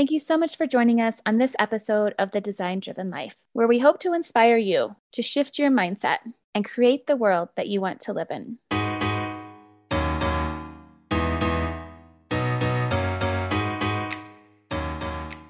Thank 0.00 0.12
you 0.12 0.18
so 0.18 0.38
much 0.38 0.56
for 0.56 0.66
joining 0.66 0.98
us 0.98 1.20
on 1.26 1.36
this 1.36 1.54
episode 1.58 2.14
of 2.18 2.30
The 2.30 2.40
Design 2.40 2.80
Driven 2.80 3.10
Life, 3.10 3.36
where 3.52 3.68
we 3.68 3.80
hope 3.80 4.00
to 4.00 4.14
inspire 4.14 4.56
you 4.56 4.96
to 5.12 5.20
shift 5.20 5.58
your 5.58 5.70
mindset 5.70 6.20
and 6.54 6.64
create 6.64 7.06
the 7.06 7.18
world 7.18 7.50
that 7.56 7.68
you 7.68 7.82
want 7.82 8.00
to 8.00 8.14
live 8.14 8.30
in. 8.30 8.56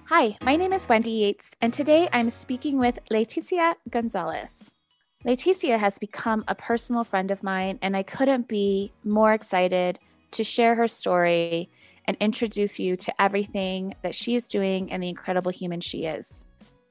Hi, 0.06 0.36
my 0.42 0.56
name 0.56 0.72
is 0.72 0.88
Wendy 0.88 1.12
Yates, 1.12 1.52
and 1.60 1.72
today 1.72 2.08
I'm 2.12 2.30
speaking 2.30 2.76
with 2.76 2.98
Leticia 3.08 3.76
Gonzalez. 3.88 4.68
Leticia 5.24 5.78
has 5.78 5.96
become 5.96 6.42
a 6.48 6.56
personal 6.56 7.04
friend 7.04 7.30
of 7.30 7.44
mine, 7.44 7.78
and 7.82 7.96
I 7.96 8.02
couldn't 8.02 8.48
be 8.48 8.90
more 9.04 9.32
excited 9.32 10.00
to 10.32 10.42
share 10.42 10.74
her 10.74 10.88
story 10.88 11.70
and 12.06 12.16
introduce 12.20 12.78
you 12.78 12.96
to 12.96 13.22
everything 13.22 13.94
that 14.02 14.14
she 14.14 14.34
is 14.34 14.48
doing 14.48 14.90
and 14.90 15.02
the 15.02 15.08
incredible 15.08 15.50
human 15.50 15.80
she 15.80 16.04
is. 16.04 16.32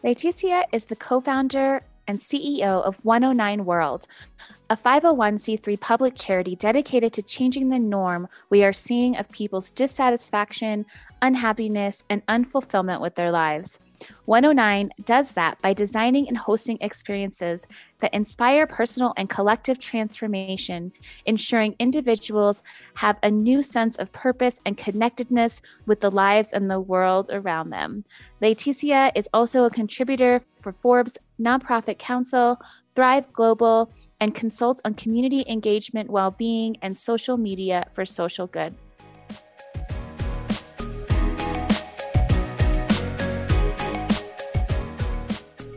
Leticia 0.03 0.63
is 0.71 0.85
the 0.85 0.95
co 0.95 1.20
founder 1.20 1.81
and 2.07 2.17
CEO 2.17 2.81
of 2.81 2.95
109 3.05 3.65
World, 3.65 4.07
a 4.70 4.75
501c3 4.75 5.79
public 5.79 6.15
charity 6.15 6.55
dedicated 6.55 7.13
to 7.13 7.21
changing 7.21 7.70
the 7.70 7.77
norm 7.77 8.27
we 8.49 8.63
are 8.63 8.73
seeing 8.73 9.15
of 9.15 9.29
people's 9.29 9.70
dissatisfaction, 9.70 10.87
unhappiness, 11.21 12.03
and 12.09 12.26
unfulfillment 12.26 12.99
with 12.99 13.13
their 13.13 13.31
lives. 13.31 13.79
109 14.26 14.91
does 15.05 15.34
that 15.34 15.62
by 15.62 15.73
designing 15.73 16.27
and 16.27 16.38
hosting 16.38 16.77
experiences 16.81 17.66
that 17.99 18.13
inspire 18.13 18.66
personal 18.66 19.13
and 19.17 19.30
collective 19.30 19.80
transformation, 19.80 20.91
ensuring 21.26 21.76
individuals 21.80 22.63
have 22.95 23.17
a 23.23 23.31
new 23.31 23.62
sense 23.62 23.98
of 23.98 24.12
purpose 24.12 24.62
and 24.66 24.77
connectedness 24.77 25.62
with 25.85 26.02
the 26.02 26.12
lives 26.12 26.54
and 26.54 26.70
the 26.70 26.80
world 26.80 27.30
around 27.31 27.70
them. 27.70 28.05
Leticia 28.41 29.12
is 29.16 29.30
also 29.34 29.66
a 29.66 29.70
contributor 29.70 30.41
for 30.59 30.71
Forbes 30.71 31.18
Nonprofit 31.40 31.98
Council, 31.98 32.60
Thrive 32.95 33.32
Global, 33.34 33.91
and 34.20 34.35
consults 34.35 34.82
on 34.84 34.93
community 34.93 35.43
engagement, 35.48 36.10
well 36.10 36.32
being, 36.32 36.77
and 36.82 36.98
social 36.98 37.38
media 37.38 37.88
for 37.91 38.05
social 38.05 38.48
good. 38.48 38.76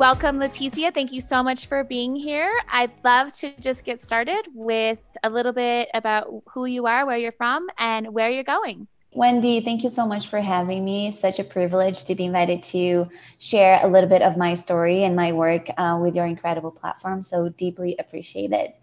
Welcome, 0.03 0.41
Leticia. 0.41 0.92
Thank 0.92 1.12
you 1.12 1.20
so 1.20 1.45
much 1.45 1.67
for 1.67 1.84
being 1.84 2.17
here. 2.17 2.53
I'd 2.69 2.91
love 3.05 3.33
to 3.34 3.53
just 3.61 3.84
get 3.84 4.00
started 4.00 4.48
with 4.53 4.98
a 5.22 5.31
little 5.31 5.53
bit 5.53 5.91
about 5.95 6.42
who 6.53 6.64
you 6.64 6.86
are, 6.86 7.06
where 7.06 7.17
you're 7.17 7.31
from, 7.31 7.69
and 7.78 8.12
where 8.12 8.28
you're 8.28 8.42
going. 8.42 8.89
Wendy, 9.12 9.61
thank 9.61 9.84
you 9.84 9.89
so 9.89 10.05
much 10.05 10.27
for 10.27 10.41
having 10.41 10.84
me. 10.84 11.12
Such 11.12 11.39
a 11.39 11.45
privilege 11.45 12.03
to 12.06 12.17
be 12.17 12.25
invited 12.25 12.64
to 12.64 13.11
share 13.39 13.78
a 13.80 13.86
little 13.86 14.11
bit 14.11 14.23
of 14.23 14.36
my 14.36 14.55
story 14.55 15.05
and 15.05 15.14
my 15.14 15.30
work 15.30 15.69
uh, 15.78 15.97
with 16.03 16.17
your 16.17 16.27
incredible 16.27 16.73
platform. 16.73 17.23
So 17.23 17.50
deeply 17.50 17.95
appreciate 17.97 18.50
it. 18.50 18.75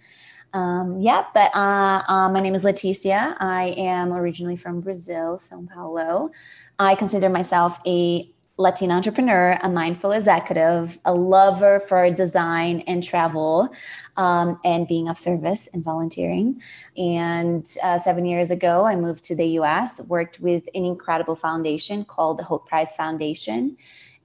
Um, 0.53 1.01
yeah, 1.01 1.25
but 1.33 1.53
uh, 1.53 2.01
uh, 2.07 2.29
my 2.29 2.39
name 2.39 2.55
is 2.55 2.63
Leticia. 2.63 3.35
I 3.41 3.75
am 3.77 4.13
originally 4.13 4.55
from 4.55 4.79
Brazil, 4.79 5.37
Sao 5.37 5.65
Paulo. 5.69 6.31
I 6.79 6.95
consider 6.95 7.27
myself 7.27 7.77
a 7.85 8.31
Latina 8.59 8.93
entrepreneur, 8.93 9.57
a 9.63 9.69
mindful 9.69 10.11
executive, 10.11 10.99
a 11.05 11.13
lover 11.13 11.79
for 11.79 12.11
design 12.11 12.83
and 12.87 13.01
travel, 13.01 13.69
um, 14.17 14.59
and 14.65 14.85
being 14.85 15.07
of 15.07 15.17
service 15.17 15.69
and 15.73 15.81
volunteering. 15.81 16.61
And 16.97 17.65
uh, 17.81 17.99
seven 17.99 18.25
years 18.25 18.51
ago, 18.51 18.85
I 18.85 18.97
moved 18.97 19.23
to 19.25 19.35
the 19.35 19.47
US, 19.59 20.01
worked 20.01 20.41
with 20.41 20.67
an 20.75 20.83
incredible 20.83 21.37
foundation 21.37 22.03
called 22.03 22.37
the 22.37 22.43
Hult 22.43 22.65
Prize 22.65 22.93
Foundation. 22.93 23.77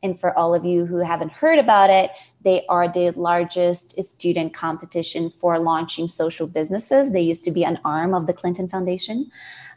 And 0.03 0.19
for 0.19 0.37
all 0.37 0.53
of 0.53 0.65
you 0.65 0.85
who 0.85 0.97
haven't 0.97 1.31
heard 1.31 1.61
about 1.61 1.91
it, 1.91 2.11
they 2.43 2.67
are 2.69 2.89
the 2.89 3.13
largest 3.13 4.03
student 4.03 4.53
competition 4.53 5.31
for 5.31 5.61
launching 5.61 6.09
social 6.09 6.49
businesses. 6.49 7.13
They 7.13 7.23
used 7.23 7.45
to 7.45 7.53
be 7.53 7.65
an 7.65 7.79
arm 7.85 8.15
of 8.15 8.27
the 8.27 8.35
Clinton 8.35 8.69
Foundation. 8.69 9.31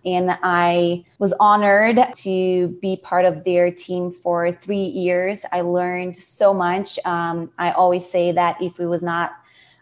And 0.07 0.37
I 0.41 1.03
was 1.19 1.33
honored 1.33 1.99
to 2.15 2.69
be 2.81 2.95
part 2.95 3.25
of 3.25 3.43
their 3.43 3.69
team 3.69 4.09
for 4.09 4.53
three 4.53 4.85
years. 4.85 5.45
I 5.51 5.61
learned 5.61 6.15
so 6.15 6.53
much. 6.53 6.97
Um, 7.03 7.51
I 7.59 7.71
always 7.71 8.09
say 8.09 8.31
that 8.31 8.55
if 8.61 8.79
it 8.79 8.85
was 8.85 9.03
not 9.03 9.33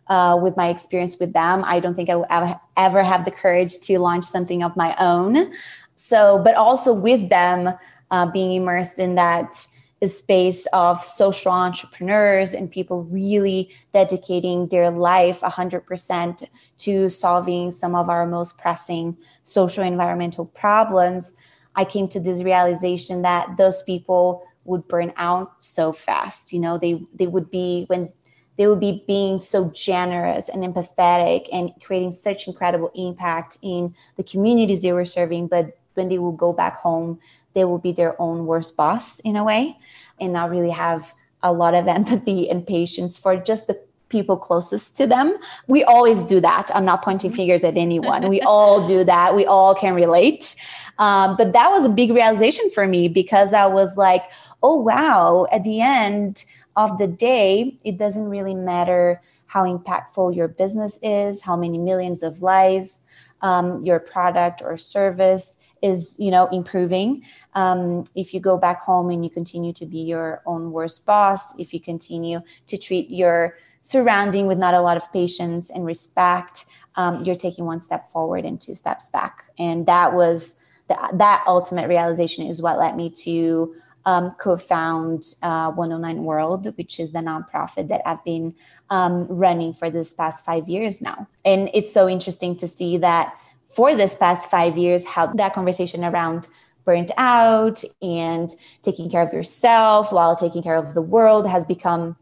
uh, 0.07 0.39
with 0.41 0.57
my 0.57 0.69
experience 0.69 1.19
with 1.19 1.33
them, 1.33 1.63
I 1.63 1.79
don't 1.79 1.93
think 1.93 2.09
I 2.09 2.15
would 2.15 2.27
ever, 2.31 2.59
ever 2.75 3.03
have 3.03 3.23
the 3.23 3.29
courage 3.29 3.77
to 3.81 3.99
launch 3.99 4.25
something 4.25 4.63
of 4.63 4.75
my 4.75 4.95
own. 4.99 5.53
So, 5.95 6.41
but 6.43 6.55
also 6.55 6.91
with 6.91 7.29
them 7.29 7.69
uh, 8.09 8.25
being 8.31 8.51
immersed 8.53 8.97
in 8.97 9.13
that 9.15 9.67
space 10.03 10.67
of 10.73 11.03
social 11.03 11.51
entrepreneurs 11.51 12.53
and 12.53 12.69
people 12.69 13.03
really 13.05 13.69
dedicating 13.93 14.67
their 14.67 14.91
life 14.91 15.41
100% 15.41 16.47
to 16.77 17.09
solving 17.09 17.71
some 17.71 17.95
of 17.95 18.09
our 18.09 18.27
most 18.27 18.57
pressing 18.57 19.17
social 19.43 19.83
environmental 19.83 20.45
problems 20.45 21.33
i 21.75 21.83
came 21.83 22.07
to 22.07 22.19
this 22.19 22.43
realization 22.43 23.21
that 23.21 23.57
those 23.57 23.81
people 23.83 24.43
would 24.65 24.87
burn 24.87 25.13
out 25.15 25.63
so 25.63 25.93
fast. 25.93 26.51
You 26.51 26.59
know 26.59 26.77
they 26.77 27.01
they 27.13 27.27
would 27.27 27.49
be 27.49 27.85
when 27.87 28.09
they 28.57 28.67
would 28.67 28.79
be 28.79 29.03
being 29.07 29.39
so 29.39 29.69
generous 29.71 30.49
and 30.49 30.63
empathetic 30.63 31.47
and 31.51 31.71
creating 31.83 32.11
such 32.11 32.47
incredible 32.47 32.91
impact 32.95 33.57
in 33.61 33.93
the 34.17 34.23
communities 34.23 34.81
they 34.81 34.93
were 34.93 35.05
serving 35.05 35.47
but 35.47 35.77
when 35.93 36.09
they 36.09 36.19
will 36.19 36.31
go 36.31 36.51
back 36.53 36.77
home 36.77 37.19
they 37.55 37.65
will 37.65 37.79
be 37.79 37.91
their 37.91 38.19
own 38.21 38.45
worst 38.45 38.77
boss 38.77 39.19
in 39.21 39.35
a 39.35 39.43
way 39.43 39.77
and 40.19 40.31
not 40.31 40.51
really 40.51 40.69
have 40.69 41.13
a 41.41 41.51
lot 41.51 41.73
of 41.73 41.87
empathy 41.99 42.49
and 42.49 42.67
patience 42.67 43.17
for 43.17 43.35
just 43.35 43.65
the 43.65 43.79
people 44.09 44.37
closest 44.37 44.95
to 44.97 45.07
them. 45.07 45.35
We 45.67 45.83
always 45.83 46.21
do 46.21 46.39
that. 46.41 46.69
I'm 46.75 46.85
not 46.85 47.03
pointing 47.03 47.31
mm-hmm. 47.31 47.37
fingers 47.37 47.63
at 47.63 47.75
anyone. 47.75 48.29
We 48.29 48.39
all 48.53 48.87
do 48.87 49.03
that. 49.03 49.35
We 49.35 49.45
all 49.45 49.73
can 49.73 49.95
relate. 49.95 50.55
Um, 50.99 51.35
but 51.35 51.53
that 51.53 51.71
was 51.71 51.85
a 51.85 51.89
big 51.89 52.11
realization 52.11 52.69
for 52.69 52.87
me 52.87 53.07
because 53.07 53.53
I 53.53 53.65
was 53.65 53.97
like, 53.97 54.23
oh, 54.61 54.75
wow, 54.75 55.47
at 55.51 55.63
the 55.63 55.81
end 55.81 56.45
of 56.75 56.97
the 56.97 57.07
day, 57.07 57.77
it 57.83 57.97
doesn't 57.97 58.29
really 58.29 58.53
matter 58.53 59.21
how 59.47 59.63
impactful 59.63 60.35
your 60.35 60.47
business 60.47 60.99
is, 61.01 61.41
how 61.41 61.55
many 61.55 61.77
millions 61.77 62.21
of 62.21 62.41
lives 62.41 63.01
um, 63.41 63.83
your 63.83 63.99
product 63.99 64.61
or 64.61 64.77
service 64.77 65.57
is 65.81 66.15
you 66.19 66.31
know 66.31 66.47
improving. 66.47 67.23
Um, 67.53 68.05
if 68.15 68.33
you 68.33 68.39
go 68.39 68.57
back 68.57 68.81
home 68.81 69.09
and 69.09 69.23
you 69.23 69.29
continue 69.29 69.73
to 69.73 69.85
be 69.85 69.99
your 69.99 70.41
own 70.45 70.71
worst 70.71 71.05
boss 71.05 71.57
if 71.59 71.73
you 71.73 71.79
continue 71.79 72.41
to 72.67 72.77
treat 72.77 73.09
your 73.09 73.57
surrounding 73.81 74.47
with 74.47 74.57
not 74.57 74.73
a 74.73 74.81
lot 74.81 74.97
of 74.97 75.11
patience 75.13 75.69
and 75.69 75.85
respect 75.85 76.65
um, 76.95 77.23
you're 77.23 77.35
taking 77.35 77.65
one 77.65 77.79
step 77.79 78.07
forward 78.07 78.45
and 78.45 78.59
two 78.59 78.75
steps 78.75 79.09
back. 79.09 79.45
And 79.57 79.85
that 79.85 80.13
was 80.13 80.55
the, 80.87 80.97
that 81.13 81.43
ultimate 81.47 81.87
realization 81.87 82.45
is 82.45 82.61
what 82.61 82.79
led 82.79 82.95
me 82.95 83.09
to 83.09 83.75
um, 84.05 84.31
co-found 84.31 85.33
uh, 85.41 85.71
109 85.71 86.23
world 86.23 86.71
which 86.77 86.99
is 86.99 87.11
the 87.11 87.19
nonprofit 87.19 87.87
that 87.87 88.03
i've 88.05 88.23
been 88.23 88.53
um, 88.91 89.25
running 89.27 89.73
for 89.73 89.89
this 89.89 90.13
past 90.13 90.45
five 90.45 90.69
years 90.69 91.01
now. 91.01 91.27
And 91.43 91.71
it's 91.73 91.91
so 91.91 92.07
interesting 92.07 92.55
to 92.57 92.67
see 92.67 92.97
that 92.97 93.35
for 93.75 93.95
this 93.95 94.15
past 94.15 94.49
five 94.49 94.77
years 94.77 95.05
how 95.05 95.27
that 95.27 95.53
conversation 95.53 96.03
around 96.03 96.47
burnt 96.85 97.11
out 97.17 97.83
and 98.01 98.51
taking 98.83 99.09
care 99.09 99.21
of 99.21 99.33
yourself 99.33 100.11
while 100.11 100.35
taking 100.35 100.63
care 100.63 100.75
of 100.75 100.93
the 100.93 101.01
world 101.01 101.47
has 101.47 101.65
become 101.65 102.15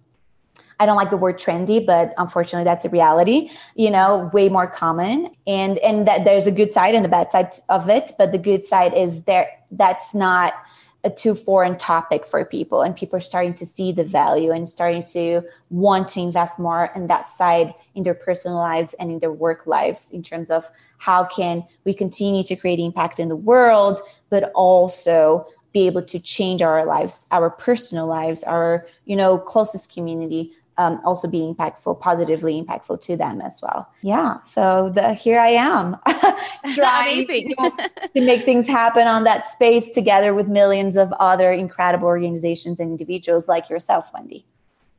I 0.79 0.85
don't 0.85 0.97
like 0.97 1.11
the 1.11 1.17
word 1.17 1.37
trendy, 1.37 1.85
but 1.85 2.13
unfortunately 2.17 2.63
that's 2.65 2.83
a 2.83 2.89
reality, 2.89 3.51
you 3.75 3.91
know, 3.91 4.29
way 4.33 4.49
more 4.49 4.67
common. 4.67 5.29
And 5.45 5.77
and 5.77 6.07
that 6.07 6.25
there's 6.25 6.47
a 6.47 6.51
good 6.51 6.73
side 6.73 6.95
and 6.95 7.05
a 7.05 7.09
bad 7.09 7.31
side 7.31 7.53
of 7.69 7.87
it, 7.89 8.11
but 8.17 8.31
the 8.31 8.37
good 8.37 8.65
side 8.65 8.93
is 8.93 9.23
there 9.23 9.49
that's 9.71 10.13
not 10.13 10.53
a 11.03 11.09
too 11.09 11.35
foreign 11.35 11.77
topic 11.77 12.25
for 12.25 12.43
people 12.45 12.81
and 12.81 12.95
people 12.95 13.17
are 13.17 13.21
starting 13.21 13.53
to 13.53 13.65
see 13.65 13.91
the 13.91 14.03
value 14.03 14.51
and 14.51 14.69
starting 14.69 15.03
to 15.03 15.41
want 15.69 16.07
to 16.07 16.21
invest 16.21 16.57
more 16.57 16.89
in 16.95 17.07
that 17.07 17.27
side 17.27 17.73
in 17.93 18.03
their 18.03 18.13
personal 18.13 18.57
lives 18.57 18.93
and 18.99 19.11
in 19.11 19.19
their 19.19 19.31
work 19.31 19.67
lives 19.67 20.11
in 20.11 20.23
terms 20.23 20.49
of 20.49 20.69
how 20.99 21.25
can 21.25 21.63
we 21.83 21.93
continue 21.93 22.41
to 22.43 22.55
create 22.55 22.79
impact 22.79 23.19
in 23.19 23.27
the 23.27 23.35
world 23.35 23.99
but 24.29 24.51
also 24.55 25.45
be 25.73 25.87
able 25.87 26.03
to 26.03 26.19
change 26.19 26.61
our 26.61 26.85
lives 26.85 27.27
our 27.31 27.49
personal 27.49 28.07
lives 28.07 28.43
our 28.43 28.87
you 29.05 29.15
know 29.15 29.37
closest 29.37 29.93
community 29.93 30.53
um, 30.77 30.99
also 31.03 31.27
be 31.27 31.39
impactful, 31.39 31.99
positively 31.99 32.61
impactful 32.61 33.01
to 33.01 33.15
them 33.15 33.41
as 33.41 33.59
well. 33.61 33.87
Yeah. 34.01 34.37
So 34.49 34.91
the, 34.93 35.13
here 35.13 35.39
I 35.39 35.49
am 35.49 35.97
trying 36.73 37.27
to, 37.27 37.89
to, 38.15 38.21
make 38.21 38.43
things 38.43 38.67
happen 38.67 39.07
on 39.07 39.23
that 39.25 39.47
space 39.47 39.89
together 39.89 40.33
with 40.33 40.47
millions 40.47 40.97
of 40.97 41.13
other 41.13 41.51
incredible 41.51 42.07
organizations 42.07 42.79
and 42.79 42.89
individuals 42.91 43.47
like 43.47 43.69
yourself, 43.69 44.11
Wendy. 44.13 44.45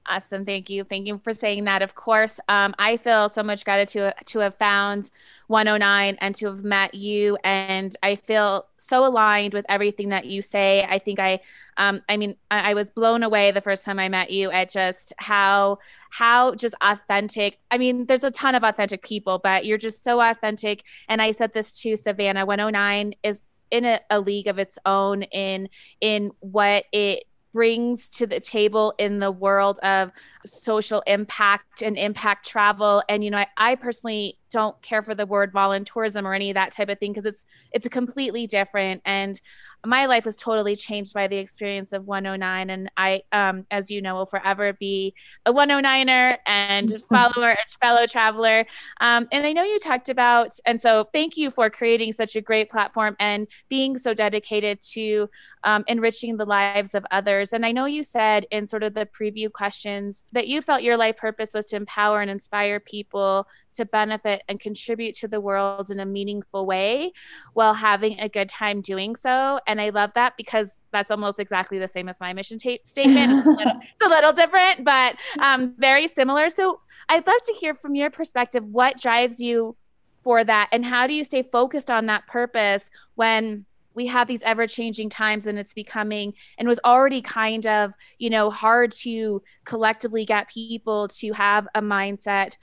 Awesome. 0.06 0.44
Thank 0.44 0.68
you. 0.68 0.84
Thank 0.84 1.06
you 1.06 1.18
for 1.24 1.32
saying 1.32 1.64
that. 1.64 1.80
Of 1.80 1.94
course, 1.94 2.38
um, 2.48 2.74
I 2.78 2.98
feel 2.98 3.30
so 3.30 3.42
much 3.42 3.64
gratitude 3.64 4.12
to 4.26 4.38
have 4.40 4.54
found 4.56 5.10
109 5.46 6.18
and 6.20 6.34
to 6.34 6.46
have 6.46 6.62
met 6.62 6.94
you. 6.94 7.38
And 7.42 7.96
I 8.02 8.16
feel 8.16 8.66
so 8.76 9.06
aligned 9.06 9.54
with 9.54 9.64
everything 9.66 10.10
that 10.10 10.26
you 10.26 10.42
say. 10.42 10.84
I 10.84 10.98
think 10.98 11.20
I, 11.20 11.40
um, 11.78 12.02
I 12.06 12.18
mean, 12.18 12.36
I, 12.50 12.72
I 12.72 12.74
was 12.74 12.90
blown 12.90 13.22
away 13.22 13.50
the 13.50 13.62
first 13.62 13.82
time 13.82 13.98
I 13.98 14.10
met 14.10 14.30
you 14.30 14.50
at 14.50 14.68
just 14.68 15.14
how, 15.16 15.78
how 16.10 16.54
just 16.54 16.74
authentic. 16.82 17.58
I 17.70 17.78
mean, 17.78 18.04
there's 18.04 18.24
a 18.24 18.30
ton 18.30 18.54
of 18.54 18.62
authentic 18.62 19.00
people, 19.00 19.40
but 19.42 19.64
you're 19.64 19.78
just 19.78 20.04
so 20.04 20.20
authentic. 20.20 20.84
And 21.08 21.22
I 21.22 21.30
said 21.30 21.54
this 21.54 21.80
to 21.80 21.96
Savannah 21.96 22.44
109 22.44 23.14
is 23.22 23.42
in 23.70 23.86
a, 23.86 24.00
a 24.10 24.20
league 24.20 24.48
of 24.48 24.58
its 24.58 24.78
own 24.84 25.22
in, 25.22 25.70
in 26.02 26.30
what 26.40 26.84
it 26.92 27.24
brings 27.54 28.10
to 28.10 28.26
the 28.26 28.40
table 28.40 28.92
in 28.98 29.20
the 29.20 29.30
world 29.30 29.78
of 29.78 30.10
social 30.44 31.02
impact 31.06 31.82
and 31.82 31.96
impact 31.96 32.46
travel. 32.46 33.02
And 33.08 33.22
you 33.24 33.30
know 33.30 33.38
I, 33.38 33.46
I 33.56 33.74
personally 33.76 34.38
don't 34.50 34.80
care 34.82 35.02
for 35.02 35.14
the 35.14 35.24
word 35.24 35.52
voluntourism 35.52 36.24
or 36.24 36.34
any 36.34 36.50
of 36.50 36.54
that 36.54 36.72
type 36.72 36.88
of 36.88 36.98
thing 36.98 37.12
because 37.12 37.24
it's 37.24 37.44
it's 37.72 37.86
a 37.86 37.90
completely 37.90 38.46
different. 38.46 39.02
And 39.04 39.40
my 39.86 40.06
life 40.06 40.24
was 40.24 40.36
totally 40.36 40.74
changed 40.74 41.12
by 41.12 41.28
the 41.28 41.36
experience 41.36 41.92
of 41.92 42.06
109 42.06 42.70
and 42.70 42.90
i 42.96 43.22
um, 43.32 43.66
as 43.70 43.90
you 43.90 44.00
know 44.00 44.14
will 44.14 44.26
forever 44.26 44.72
be 44.72 45.14
a 45.46 45.52
109er 45.52 46.38
and 46.46 47.02
follower 47.08 47.56
fellow 47.80 48.06
traveler. 48.06 48.64
Um, 49.00 49.28
and 49.30 49.46
i 49.46 49.52
know 49.52 49.62
you 49.62 49.78
talked 49.78 50.08
about 50.08 50.52
and 50.66 50.80
so 50.80 51.08
thank 51.12 51.36
you 51.36 51.50
for 51.50 51.70
creating 51.70 52.12
such 52.12 52.36
a 52.36 52.40
great 52.40 52.70
platform 52.70 53.16
and 53.20 53.46
being 53.68 53.98
so 53.98 54.14
dedicated 54.14 54.80
to 54.92 55.28
um, 55.64 55.84
enriching 55.88 56.36
the 56.36 56.44
lives 56.44 56.94
of 56.94 57.04
others 57.10 57.52
and 57.52 57.64
i 57.64 57.72
know 57.72 57.84
you 57.84 58.02
said 58.02 58.46
in 58.50 58.66
sort 58.66 58.82
of 58.82 58.94
the 58.94 59.06
preview 59.06 59.50
questions 59.50 60.24
that 60.32 60.46
you 60.48 60.62
felt 60.62 60.82
your 60.82 60.96
life 60.96 61.16
purpose 61.16 61.50
was 61.54 61.66
to 61.66 61.76
empower 61.76 62.20
and 62.20 62.30
inspire 62.30 62.78
people 62.80 63.46
to 63.74 63.84
benefit 63.84 64.42
and 64.48 64.60
contribute 64.60 65.14
to 65.16 65.28
the 65.28 65.40
world 65.40 65.90
in 65.90 66.00
a 66.00 66.06
meaningful 66.06 66.64
way 66.64 67.12
while 67.52 67.74
having 67.74 68.18
a 68.20 68.28
good 68.28 68.48
time 68.48 68.80
doing 68.80 69.16
so. 69.16 69.60
And 69.66 69.80
I 69.80 69.90
love 69.90 70.12
that 70.14 70.36
because 70.36 70.78
that's 70.92 71.10
almost 71.10 71.38
exactly 71.38 71.78
the 71.78 71.88
same 71.88 72.08
as 72.08 72.20
my 72.20 72.32
mission 72.32 72.58
t- 72.58 72.80
statement. 72.84 73.32
It's 73.32 73.46
a, 73.46 73.50
little, 73.50 73.80
it's 73.82 74.06
a 74.06 74.08
little 74.08 74.32
different, 74.32 74.84
but 74.84 75.16
um, 75.40 75.74
very 75.78 76.08
similar. 76.08 76.48
So 76.48 76.80
I'd 77.08 77.26
love 77.26 77.42
to 77.46 77.52
hear 77.54 77.74
from 77.74 77.94
your 77.94 78.10
perspective 78.10 78.64
what 78.64 78.98
drives 78.98 79.40
you 79.40 79.76
for 80.16 80.42
that 80.42 80.68
and 80.72 80.84
how 80.86 81.06
do 81.06 81.12
you 81.12 81.22
stay 81.22 81.42
focused 81.42 81.90
on 81.90 82.06
that 82.06 82.26
purpose 82.26 82.88
when 83.14 83.66
we 83.94 84.06
have 84.06 84.28
these 84.28 84.42
ever 84.42 84.66
changing 84.66 85.08
times 85.08 85.46
and 85.46 85.58
it's 85.58 85.74
becoming 85.74 86.34
and 86.58 86.68
was 86.68 86.80
already 86.84 87.22
kind 87.22 87.66
of 87.66 87.92
you 88.18 88.30
know 88.30 88.50
hard 88.50 88.90
to 88.90 89.42
collectively 89.64 90.24
get 90.24 90.48
people 90.48 91.08
to 91.08 91.32
have 91.32 91.68
a 91.74 91.80
mindset. 91.80 92.56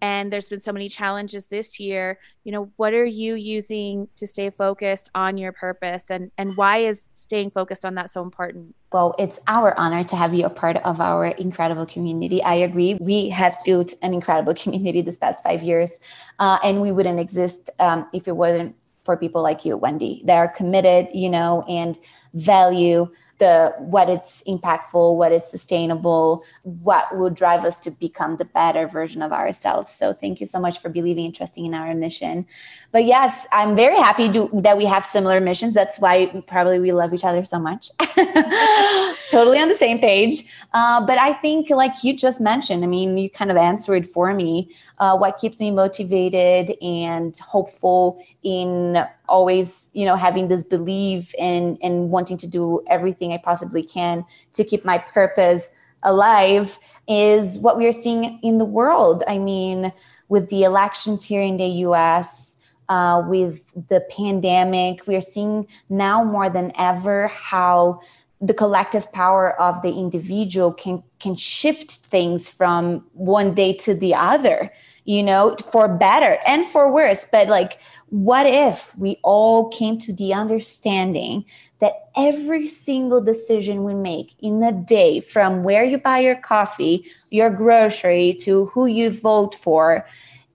And 0.00 0.32
there's 0.32 0.48
been 0.48 0.58
so 0.58 0.72
many 0.72 0.88
challenges 0.88 1.46
this 1.46 1.78
year. 1.78 2.18
You 2.42 2.50
know 2.50 2.72
what 2.76 2.92
are 2.92 3.04
you 3.04 3.34
using 3.34 4.08
to 4.16 4.26
stay 4.26 4.50
focused 4.50 5.08
on 5.14 5.38
your 5.38 5.52
purpose? 5.52 6.10
And 6.10 6.32
and 6.36 6.56
why 6.56 6.78
is 6.78 7.02
staying 7.14 7.52
focused 7.52 7.84
on 7.84 7.94
that 7.94 8.10
so 8.10 8.20
important? 8.22 8.74
Well 8.92 9.14
it's 9.18 9.38
our 9.46 9.78
honor 9.78 10.02
to 10.02 10.16
have 10.16 10.34
you 10.34 10.44
a 10.44 10.50
part 10.50 10.76
of 10.78 11.00
our 11.00 11.26
incredible 11.26 11.86
community. 11.86 12.42
I 12.42 12.54
agree. 12.54 12.94
We 12.94 13.28
have 13.28 13.56
built 13.64 13.94
an 14.02 14.12
incredible 14.12 14.54
community 14.62 15.02
this 15.02 15.16
past 15.16 15.44
five 15.44 15.62
years 15.62 16.00
uh, 16.40 16.58
and 16.64 16.82
we 16.82 16.90
wouldn't 16.90 17.20
exist 17.20 17.70
um, 17.78 18.08
if 18.12 18.26
it 18.26 18.36
wasn't 18.36 18.74
for 19.04 19.16
people 19.16 19.42
like 19.42 19.64
you 19.64 19.76
wendy. 19.76 20.22
That 20.24 20.36
are 20.36 20.48
committed 20.48 21.08
you 21.14 21.30
know 21.30 21.64
and 21.68 21.98
value 22.34 23.10
the 23.42 23.74
what 23.78 24.08
it's 24.08 24.42
impactful 24.54 25.16
what 25.16 25.32
is 25.32 25.44
sustainable 25.44 26.44
what 26.62 27.04
will 27.18 27.34
drive 27.42 27.64
us 27.64 27.76
to 27.76 27.90
become 27.90 28.36
the 28.36 28.44
better 28.44 28.86
version 28.86 29.20
of 29.20 29.32
ourselves. 29.32 29.90
So 29.90 30.12
thank 30.12 30.40
you 30.40 30.46
so 30.46 30.60
much 30.60 30.78
for 30.80 30.88
believing 30.88 31.26
and 31.26 31.34
trusting 31.34 31.66
in 31.66 31.74
our 31.74 31.92
mission. 31.94 32.46
But 32.92 33.04
yes 33.04 33.46
i'm 33.52 33.74
very 33.74 33.96
happy 33.96 34.32
to, 34.32 34.48
that 34.66 34.76
we 34.76 34.86
have 34.86 35.04
similar 35.04 35.40
missions. 35.40 35.74
That's 35.74 35.98
why 35.98 36.14
probably 36.46 36.78
we 36.78 36.92
love 36.92 37.12
each 37.12 37.24
other 37.24 37.44
so 37.44 37.58
much. 37.58 37.90
Totally 39.30 39.58
on 39.58 39.68
the 39.68 39.80
same 39.86 39.98
page. 39.98 40.44
Uh, 40.72 41.04
but 41.04 41.18
i 41.18 41.32
think 41.44 41.70
like 41.82 41.96
you 42.04 42.16
just 42.16 42.40
mentioned 42.40 42.84
i 42.84 42.86
mean 42.86 43.18
you 43.18 43.28
kind 43.28 43.50
of 43.50 43.56
answered 43.56 44.06
for 44.06 44.32
me 44.42 44.52
uh, 44.98 45.14
what 45.22 45.38
keeps 45.38 45.60
me 45.60 45.70
motivated 45.70 46.64
and 46.80 47.36
hopeful 47.38 48.24
in 48.42 49.04
always 49.36 49.90
you 49.94 50.04
know 50.04 50.16
having 50.26 50.48
this 50.48 50.62
belief 50.62 51.34
and 51.38 51.78
and 51.82 52.10
wanting 52.10 52.36
to 52.36 52.46
do 52.46 52.64
everything 52.86 53.32
i 53.32 53.38
possibly 53.38 53.82
can 53.82 54.24
to 54.52 54.62
keep 54.62 54.84
my 54.84 54.98
purpose 54.98 55.72
alive 56.02 56.78
is 57.08 57.58
what 57.58 57.76
we 57.78 57.86
are 57.86 57.92
seeing 57.92 58.38
in 58.42 58.58
the 58.58 58.64
world. 58.64 59.22
I 59.26 59.38
mean 59.38 59.92
with 60.28 60.48
the 60.50 60.64
elections 60.64 61.24
here 61.24 61.42
in 61.42 61.56
the 61.56 61.66
us 61.66 62.56
uh, 62.88 63.22
with 63.26 63.72
the 63.88 64.00
pandemic 64.10 65.06
we 65.06 65.16
are 65.16 65.20
seeing 65.20 65.66
now 65.88 66.24
more 66.24 66.50
than 66.50 66.72
ever 66.76 67.28
how 67.28 68.00
the 68.42 68.52
collective 68.52 69.10
power 69.12 69.58
of 69.60 69.80
the 69.82 69.92
individual 69.92 70.72
can 70.72 71.02
can 71.20 71.36
shift 71.36 71.90
things 71.90 72.48
from 72.48 73.04
one 73.12 73.54
day 73.54 73.72
to 73.72 73.94
the 73.94 74.14
other 74.14 74.70
you 75.04 75.22
know 75.22 75.56
for 75.70 75.88
better 75.88 76.38
and 76.46 76.66
for 76.66 76.92
worse 76.92 77.26
but 77.30 77.48
like 77.48 77.78
what 78.12 78.46
if 78.46 78.94
we 78.98 79.18
all 79.22 79.70
came 79.70 79.98
to 79.98 80.12
the 80.12 80.34
understanding 80.34 81.44
that 81.78 82.10
every 82.14 82.66
single 82.68 83.20
decision 83.20 83.84
we 83.84 83.94
make 83.94 84.34
in 84.38 84.62
a 84.62 84.70
day, 84.70 85.18
from 85.18 85.64
where 85.64 85.82
you 85.82 85.96
buy 85.96 86.18
your 86.18 86.36
coffee, 86.36 87.04
your 87.30 87.48
grocery, 87.48 88.34
to 88.34 88.66
who 88.66 88.84
you 88.84 89.10
vote 89.10 89.54
for, 89.54 90.06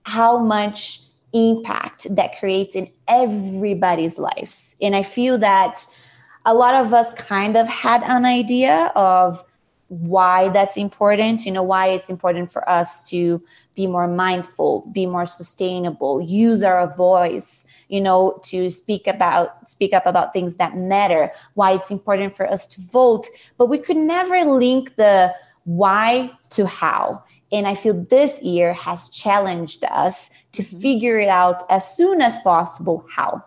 how 0.04 0.38
much 0.38 1.02
impact 1.32 2.06
that 2.14 2.38
creates 2.38 2.76
in 2.76 2.86
everybody's 3.08 4.18
lives? 4.18 4.76
And 4.80 4.94
I 4.94 5.02
feel 5.02 5.36
that 5.38 5.84
a 6.48 6.54
lot 6.54 6.74
of 6.74 6.94
us 6.94 7.12
kind 7.12 7.58
of 7.58 7.68
had 7.68 8.02
an 8.04 8.24
idea 8.24 8.90
of 8.96 9.44
why 9.88 10.48
that's 10.48 10.78
important, 10.78 11.44
you 11.44 11.52
know, 11.52 11.62
why 11.62 11.88
it's 11.88 12.08
important 12.08 12.50
for 12.50 12.66
us 12.66 13.06
to 13.10 13.38
be 13.74 13.86
more 13.86 14.08
mindful, 14.08 14.90
be 14.90 15.04
more 15.04 15.26
sustainable, 15.26 16.22
use 16.22 16.62
our 16.62 16.86
voice, 16.96 17.66
you 17.88 18.00
know, 18.00 18.40
to 18.44 18.70
speak 18.70 19.06
about 19.06 19.68
speak 19.68 19.92
up 19.92 20.06
about 20.06 20.32
things 20.32 20.56
that 20.56 20.74
matter, 20.74 21.30
why 21.52 21.72
it's 21.72 21.90
important 21.90 22.34
for 22.34 22.50
us 22.50 22.66
to 22.66 22.80
vote, 22.80 23.26
but 23.58 23.66
we 23.66 23.76
could 23.76 23.98
never 23.98 24.42
link 24.46 24.96
the 24.96 25.34
why 25.64 26.30
to 26.48 26.66
how. 26.66 27.22
And 27.52 27.68
I 27.68 27.74
feel 27.74 28.06
this 28.08 28.42
year 28.42 28.72
has 28.72 29.10
challenged 29.10 29.84
us 29.84 30.30
to 30.52 30.62
mm-hmm. 30.62 30.80
figure 30.80 31.18
it 31.18 31.28
out 31.28 31.62
as 31.68 31.94
soon 31.94 32.22
as 32.22 32.38
possible 32.40 33.06
how. 33.14 33.44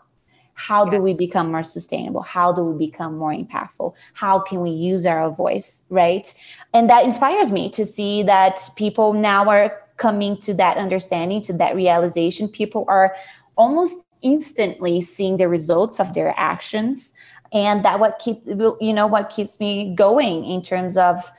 How 0.68 0.86
yes. 0.86 0.94
do 0.94 1.02
we 1.02 1.16
become 1.16 1.52
more 1.52 1.64
sustainable? 1.64 2.22
How 2.22 2.52
do 2.52 2.62
we 2.62 2.88
become 2.88 3.18
more 3.18 3.34
impactful? 3.34 3.94
How 4.14 4.38
can 4.38 4.62
we 4.62 4.70
use 4.70 5.08
our 5.08 5.32
voice, 5.32 5.84
right? 5.90 6.32
And 6.72 6.88
that 6.88 7.04
inspires 7.04 7.52
me 7.52 7.68
to 7.72 7.84
see 7.84 8.22
that 8.24 8.70
people 8.76 9.14
now 9.14 9.50
are 9.50 9.82
coming 9.98 10.38
to 10.38 10.54
that 10.54 10.78
understanding, 10.78 11.42
to 11.44 11.54
that 11.54 11.76
realization. 11.76 12.48
People 12.48 12.86
are 12.88 13.16
almost 13.56 14.06
instantly 14.22 15.02
seeing 15.02 15.38
the 15.38 15.48
results 15.48 16.00
of 16.00 16.14
their 16.14 16.32
actions. 16.38 17.14
And 17.52 17.84
that 17.84 18.00
what 18.00 18.20
keep 18.20 18.46
you 18.46 18.94
know 18.94 19.08
what 19.08 19.32
keeps 19.32 19.60
me 19.60 19.94
going 19.96 20.46
in 20.46 20.62
terms 20.62 20.96
of 20.96 21.32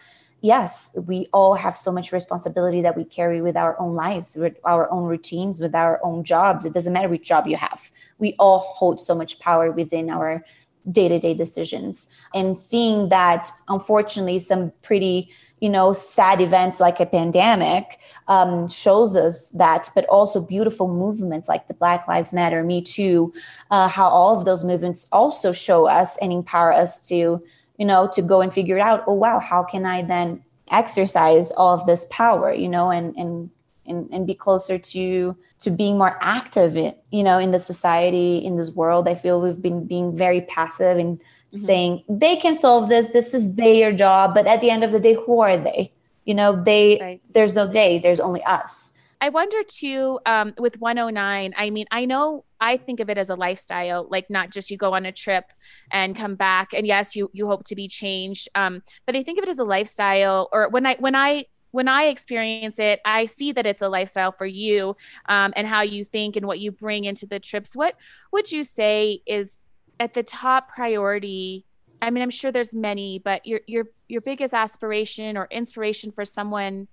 yes, 0.42 0.90
we 1.06 1.28
all 1.32 1.54
have 1.54 1.76
so 1.76 1.92
much 1.92 2.12
responsibility 2.12 2.82
that 2.82 2.96
we 2.96 3.04
carry 3.04 3.40
with 3.40 3.56
our 3.56 3.80
own 3.80 3.94
lives, 3.94 4.36
with 4.36 4.56
our 4.64 4.90
own 4.90 5.04
routines, 5.04 5.60
with 5.60 5.74
our 5.74 6.00
own 6.04 6.24
jobs. 6.24 6.64
It 6.64 6.74
doesn't 6.74 6.92
matter 6.92 7.08
which 7.08 7.22
job 7.22 7.46
you 7.46 7.56
have. 7.56 7.90
We 8.18 8.34
all 8.38 8.58
hold 8.58 9.00
so 9.00 9.14
much 9.14 9.38
power 9.40 9.70
within 9.70 10.10
our 10.10 10.44
day-to-day 10.90 11.34
decisions. 11.34 12.08
And 12.34 12.58
seeing 12.58 13.08
that 13.10 13.48
unfortunately 13.68 14.38
some 14.40 14.72
pretty 14.82 15.30
you 15.62 15.70
know 15.70 15.92
sad 15.92 16.40
events 16.40 16.80
like 16.80 16.98
a 16.98 17.06
pandemic 17.06 18.00
um, 18.26 18.66
shows 18.68 19.14
us 19.14 19.52
that 19.52 19.88
but 19.94 20.04
also 20.06 20.40
beautiful 20.40 20.88
movements 20.88 21.48
like 21.48 21.68
the 21.68 21.74
black 21.74 22.06
lives 22.08 22.32
matter 22.32 22.64
me 22.64 22.82
too 22.82 23.32
uh, 23.70 23.86
how 23.86 24.08
all 24.08 24.36
of 24.36 24.44
those 24.44 24.64
movements 24.64 25.06
also 25.12 25.52
show 25.52 25.86
us 25.86 26.16
and 26.16 26.32
empower 26.32 26.72
us 26.72 27.06
to 27.06 27.40
you 27.78 27.86
know 27.86 28.10
to 28.12 28.20
go 28.20 28.40
and 28.40 28.52
figure 28.52 28.80
out 28.80 29.04
oh 29.06 29.14
wow 29.14 29.38
how 29.38 29.62
can 29.62 29.86
i 29.86 30.02
then 30.02 30.42
exercise 30.72 31.52
all 31.52 31.72
of 31.72 31.86
this 31.86 32.06
power 32.10 32.52
you 32.52 32.68
know 32.68 32.90
and 32.90 33.14
and 33.16 33.48
and, 33.86 34.08
and 34.12 34.26
be 34.26 34.34
closer 34.34 34.78
to 34.78 35.36
to 35.62 35.70
being 35.70 35.96
more 35.96 36.18
active 36.20 36.76
in, 36.76 36.94
you 37.10 37.22
know 37.22 37.38
in 37.38 37.50
the 37.50 37.58
society 37.58 38.38
in 38.38 38.56
this 38.56 38.70
world 38.70 39.08
i 39.08 39.14
feel 39.14 39.40
we've 39.40 39.62
been 39.62 39.86
being 39.86 40.16
very 40.16 40.40
passive 40.42 40.98
and 40.98 41.18
mm-hmm. 41.18 41.58
saying 41.58 42.04
they 42.08 42.36
can 42.36 42.54
solve 42.54 42.88
this 42.88 43.08
this 43.08 43.34
is 43.34 43.54
their 43.54 43.92
job 43.92 44.34
but 44.34 44.46
at 44.46 44.60
the 44.60 44.70
end 44.70 44.84
of 44.84 44.92
the 44.92 45.00
day 45.00 45.14
who 45.14 45.40
are 45.40 45.56
they 45.56 45.92
you 46.24 46.34
know 46.34 46.62
they 46.62 46.98
right. 47.00 47.20
there's 47.32 47.54
no 47.54 47.66
they 47.66 47.98
there's 47.98 48.20
only 48.20 48.42
us 48.44 48.92
I 49.22 49.28
wonder 49.28 49.62
too, 49.62 50.18
um, 50.26 50.52
with 50.58 50.80
109, 50.80 51.54
I 51.56 51.70
mean, 51.70 51.86
I 51.92 52.06
know 52.06 52.44
I 52.60 52.76
think 52.76 52.98
of 52.98 53.08
it 53.08 53.16
as 53.16 53.30
a 53.30 53.36
lifestyle, 53.36 54.08
like 54.10 54.28
not 54.28 54.50
just 54.50 54.68
you 54.68 54.76
go 54.76 54.94
on 54.94 55.06
a 55.06 55.12
trip 55.12 55.44
and 55.92 56.16
come 56.16 56.34
back. 56.34 56.74
And 56.74 56.84
yes, 56.88 57.14
you 57.14 57.30
you 57.32 57.46
hope 57.46 57.62
to 57.66 57.76
be 57.76 57.86
changed. 57.86 58.48
Um, 58.56 58.82
but 59.06 59.14
I 59.14 59.22
think 59.22 59.38
of 59.38 59.44
it 59.44 59.48
as 59.48 59.60
a 59.60 59.64
lifestyle 59.64 60.48
or 60.52 60.68
when 60.70 60.86
I 60.86 60.96
when 60.96 61.14
I 61.14 61.44
when 61.72 61.88
I 61.88 62.04
experience 62.04 62.78
it, 62.78 63.00
I 63.04 63.26
see 63.26 63.52
that 63.52 63.66
it's 63.66 63.82
a 63.82 63.88
lifestyle 63.88 64.32
for 64.32 64.46
you 64.46 64.96
um, 65.28 65.52
and 65.56 65.66
how 65.66 65.82
you 65.82 66.04
think 66.04 66.36
and 66.36 66.46
what 66.46 66.60
you 66.60 66.70
bring 66.70 67.04
into 67.04 67.26
the 67.26 67.40
trips. 67.40 67.74
What 67.74 67.96
would 68.30 68.52
you 68.52 68.62
say 68.62 69.22
is 69.26 69.56
at 69.98 70.14
the 70.14 70.22
top 70.22 70.68
priority? 70.68 71.64
I 72.00 72.10
mean, 72.10 72.22
I'm 72.22 72.30
sure 72.30 72.52
there's 72.52 72.74
many, 72.74 73.18
but 73.18 73.46
your 73.46 73.60
your 73.66 73.86
your 74.08 74.20
biggest 74.20 74.54
aspiration 74.54 75.36
or 75.36 75.48
inspiration 75.50 76.12
for 76.12 76.24
someone 76.24 76.88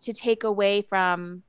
to 0.00 0.12
take 0.12 0.44
away 0.44 0.82
from 0.82 1.42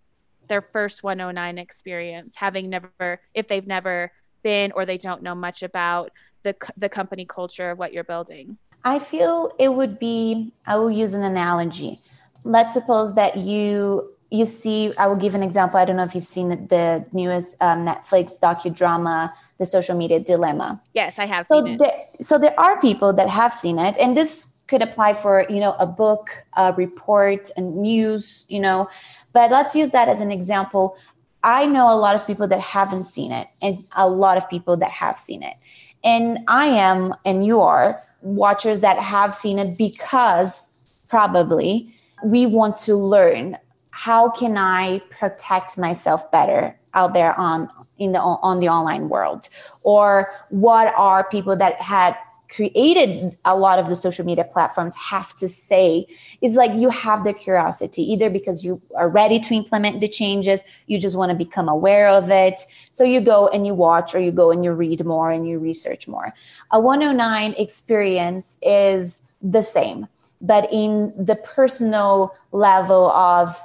their 0.48 0.62
first 0.62 1.04
109 1.04 1.58
experience, 1.58 2.36
having 2.36 2.70
never, 2.70 3.22
if 3.34 3.48
they've 3.48 3.66
never 3.66 4.12
been 4.44 4.72
or 4.75 4.86
they 4.86 4.98
don't 4.98 5.24
know 5.24 5.36
much 5.36 5.63
about 5.63 6.12
the, 6.44 6.56
the 6.78 6.90
company 6.90 7.25
culture 7.25 7.72
of 7.72 7.78
what 7.78 7.94
you're 7.94 8.04
building? 8.04 8.58
I 8.84 9.00
feel 9.00 9.54
it 9.58 9.74
would 9.74 9.98
be, 9.98 10.52
I 10.68 10.75
will 10.75 10.92
use 10.92 11.13
an 11.13 11.24
analogy. 11.24 12.00
Let's 12.44 12.74
suppose 12.74 13.16
that 13.16 13.38
you 13.38 14.10
you 14.30 14.46
see 14.46 14.92
i 14.98 15.06
will 15.06 15.16
give 15.16 15.36
an 15.36 15.44
example 15.44 15.78
i 15.78 15.86
don't 15.86 15.96
know 15.96 16.04
if 16.04 16.16
you've 16.16 16.26
seen 16.26 16.50
the 16.50 17.06
newest 17.12 17.56
um, 17.62 17.86
netflix 17.86 18.40
docudrama 18.40 19.32
the 19.60 19.66
social 19.66 19.96
media 19.96 20.20
dilemma 20.20 20.82
yes 20.96 21.20
i 21.20 21.26
have 21.28 21.46
so 21.46 21.64
it 21.64 21.92
so 22.20 22.40
there 22.40 22.60
are 22.60 22.82
people 22.82 23.14
that 23.14 23.30
have 23.30 23.54
seen 23.54 23.78
it 23.78 23.96
and 24.00 24.18
this 24.18 24.52
could 24.66 24.82
apply 24.82 25.14
for 25.14 25.46
you 25.52 25.60
know 25.60 25.76
a 25.78 25.86
book 25.86 26.44
a 26.58 26.74
report 26.74 27.52
and 27.58 27.76
news 27.76 28.48
you 28.50 28.60
know 28.60 28.90
but 29.34 29.50
let's 29.50 29.76
use 29.76 29.92
that 29.92 30.08
as 30.08 30.22
an 30.22 30.32
example. 30.32 30.96
I 31.44 31.66
know 31.66 31.92
a 31.92 31.98
lot 31.98 32.16
of 32.16 32.26
people 32.26 32.48
that 32.48 32.60
haven't 32.60 33.04
seen 33.04 33.32
it 33.32 33.48
and 33.62 33.84
a 33.96 34.08
lot 34.08 34.38
of 34.38 34.50
people 34.50 34.78
that 34.78 34.92
have 34.92 35.18
seen 35.18 35.44
it. 35.44 35.56
And 36.04 36.40
I 36.48 36.68
am, 36.68 37.14
and 37.26 37.46
you 37.46 37.60
are, 37.60 38.00
watchers 38.22 38.80
that 38.82 38.98
have 39.00 39.36
seen 39.36 39.60
it 39.60 39.78
because 39.78 40.72
probably 41.10 41.94
we 42.24 42.46
want 42.46 42.77
to 42.77 42.96
learn 42.96 43.58
how 43.94 44.32
can 44.32 44.58
I 44.58 45.00
protect 45.12 45.77
myself 45.77 46.32
better 46.32 46.75
out 46.96 47.13
there 47.13 47.39
on 47.39 47.70
in 48.00 48.12
the 48.13 48.20
on 48.20 48.60
the 48.60 48.68
online 48.68 49.08
world? 49.08 49.50
Or 49.84 50.34
what 50.50 50.94
are 50.96 51.24
people 51.30 51.56
that 51.58 51.80
had 51.80 52.18
created 52.50 53.36
a 53.46 53.56
lot 53.56 53.80
of 53.80 53.88
the 53.88 53.96
social 53.96 54.25
media 54.25 54.46
platforms 54.46 54.96
have 54.96 55.36
to 55.36 55.48
say? 55.48 56.08
Is 56.42 56.56
like 56.56 56.72
you 56.74 56.89
have 56.89 57.24
the 57.24 57.34
curiosity 57.34 58.01
either 58.12 58.32
because 58.32 58.63
you 58.63 58.82
are 58.98 59.10
ready 59.10 59.39
to 59.39 59.53
implement 59.53 60.01
the 60.01 60.10
changes 60.10 60.63
you 60.88 60.98
just 61.00 61.15
want 61.15 61.30
to 61.30 61.36
become 61.36 61.70
aware 61.70 62.08
of 62.08 62.32
it. 62.32 62.62
So 62.92 63.03
you 63.03 63.22
go 63.22 63.48
and 63.50 63.68
you 63.68 63.75
watch 63.75 64.15
or 64.15 64.20
you 64.20 64.32
go 64.32 64.50
and 64.50 64.63
you 64.63 64.72
read 64.72 65.06
more 65.06 65.30
and 65.30 65.48
you 65.48 65.60
research 65.60 66.08
more. 66.08 66.34
A 66.72 66.80
109 66.80 67.53
experience 67.60 68.58
is 68.63 69.24
the 69.42 69.62
same 69.62 70.08
but 70.44 70.72
in 70.72 71.12
the 71.18 71.36
personal 71.36 72.36
level 72.52 73.10
of 73.12 73.58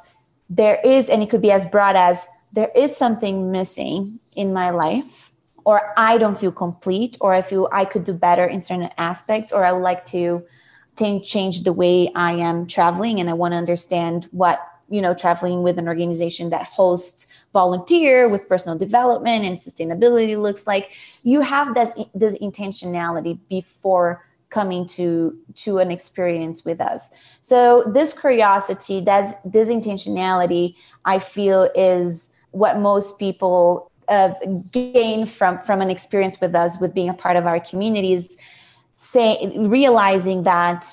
there 0.49 0.81
is 0.83 1.11
and 1.11 1.23
it 1.23 1.29
could 1.29 1.43
be 1.43 1.53
as 1.53 1.67
broad 1.67 1.97
as 1.97 2.27
there 2.55 2.71
is 2.75 2.97
something 2.97 3.53
missing 3.53 4.19
in 4.35 4.55
my 4.55 4.71
life 4.71 5.29
or 5.69 5.93
I 5.99 6.17
don't 6.17 6.39
feel 6.39 6.51
complete, 6.51 7.19
or 7.21 7.35
I 7.35 7.43
feel 7.43 7.69
I 7.71 7.85
could 7.85 8.05
do 8.05 8.15
better 8.15 8.47
in 8.47 8.63
certain 8.63 8.89
aspects, 8.97 9.53
or 9.53 9.67
I 9.67 9.73
would 9.73 9.83
like 9.83 10.07
to 10.07 10.43
change 10.97 11.61
the 11.61 11.75
way 11.75 12.11
I 12.15 12.33
am 12.33 12.67
traveling, 12.67 13.21
and 13.21 13.29
I 13.29 13.35
want 13.35 13.53
to 13.53 13.59
understand 13.59 14.29
what 14.31 14.67
you 14.89 15.03
know 15.03 15.13
traveling 15.13 15.63
with 15.63 15.79
an 15.79 15.87
organization 15.87 16.49
that 16.49 16.63
hosts 16.63 17.27
volunteer 17.53 18.31
with 18.31 18.49
personal 18.49 18.79
development 18.79 19.45
and 19.45 19.59
sustainability 19.59 20.41
looks 20.41 20.67
like. 20.67 20.93
You 21.23 21.43
have 21.43 21.75
this 21.75 21.93
this 22.15 22.35
intentionality 22.37 23.39
before 23.51 24.25
coming 24.51 24.87
to 24.87 25.37
to 25.55 25.79
an 25.79 25.91
experience 25.91 26.65
with 26.65 26.81
us. 26.81 27.11
So 27.41 27.85
this 27.87 28.19
curiosity 28.19 29.01
that's 29.01 29.35
this 29.45 29.71
intentionality 29.71 30.75
i 31.05 31.19
feel 31.19 31.71
is 31.75 32.31
what 32.51 32.79
most 32.79 33.19
people 33.19 33.91
uh, 34.09 34.33
gain 34.73 35.27
from 35.27 35.59
from 35.61 35.81
an 35.81 35.91
experience 35.91 36.41
with 36.41 36.55
us 36.55 36.81
with 36.81 36.95
being 36.95 37.09
a 37.09 37.15
part 37.15 37.37
of 37.37 37.47
our 37.47 37.61
communities 37.61 38.37
say 38.97 39.53
realizing 39.57 40.43
that 40.45 40.85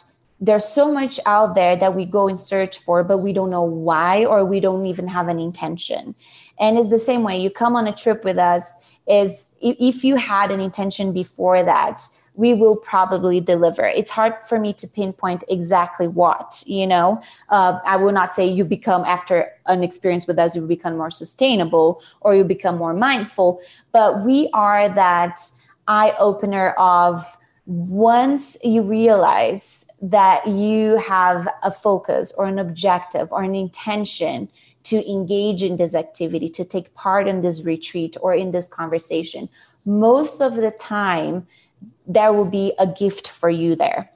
there's 0.41 0.67
so 0.67 0.91
much 0.91 1.19
out 1.25 1.55
there 1.55 1.75
that 1.77 1.95
we 1.95 2.05
go 2.05 2.27
and 2.27 2.37
search 2.37 2.79
for 2.79 3.03
but 3.03 3.19
we 3.19 3.31
don't 3.31 3.49
know 3.49 3.63
why 3.63 4.25
or 4.25 4.43
we 4.45 4.59
don't 4.59 4.85
even 4.85 5.07
have 5.07 5.27
an 5.29 5.39
intention. 5.39 6.13
And 6.59 6.77
it's 6.77 6.89
the 6.89 6.99
same 6.99 7.23
way 7.23 7.39
you 7.39 7.49
come 7.49 7.75
on 7.75 7.87
a 7.87 7.93
trip 7.93 8.23
with 8.23 8.37
us 8.37 8.73
is 9.07 9.51
if 9.61 10.03
you 10.03 10.15
had 10.17 10.51
an 10.51 10.59
intention 10.59 11.13
before 11.13 11.63
that 11.63 12.01
we 12.35 12.53
will 12.53 12.75
probably 12.77 13.39
deliver. 13.39 13.85
It's 13.85 14.11
hard 14.11 14.33
for 14.47 14.59
me 14.59 14.73
to 14.73 14.87
pinpoint 14.87 15.43
exactly 15.49 16.07
what, 16.07 16.63
you 16.65 16.85
know. 16.85 17.21
Uh, 17.49 17.79
I 17.85 17.95
will 17.97 18.11
not 18.11 18.33
say 18.33 18.47
you 18.47 18.63
become, 18.63 19.03
after 19.05 19.51
an 19.65 19.83
experience 19.83 20.27
with 20.27 20.37
us, 20.37 20.55
you 20.55 20.61
become 20.61 20.97
more 20.97 21.11
sustainable 21.11 22.01
or 22.21 22.35
you 22.35 22.43
become 22.43 22.77
more 22.77 22.93
mindful, 22.93 23.61
but 23.91 24.23
we 24.25 24.49
are 24.53 24.89
that 24.89 25.39
eye 25.87 26.13
opener 26.19 26.71
of 26.71 27.37
once 27.65 28.57
you 28.63 28.81
realize 28.81 29.85
that 30.01 30.45
you 30.47 30.97
have 30.97 31.47
a 31.63 31.71
focus 31.71 32.31
or 32.37 32.45
an 32.45 32.59
objective 32.59 33.31
or 33.31 33.43
an 33.43 33.55
intention 33.55 34.49
to 34.83 35.11
engage 35.11 35.63
in 35.63 35.77
this 35.77 35.95
activity, 35.95 36.47
to 36.47 36.63
take 36.63 36.93
part 36.93 37.27
in 37.27 37.41
this 37.41 37.63
retreat 37.63 38.15
or 38.21 38.35
in 38.35 38.51
this 38.51 38.67
conversation, 38.67 39.49
most 39.85 40.41
of 40.41 40.55
the 40.55 40.71
time, 40.71 41.47
there 42.07 42.31
will 42.33 42.49
be 42.49 42.73
a 42.79 42.87
gift 42.87 43.27
for 43.27 43.49
you 43.49 43.75
there. 43.75 44.09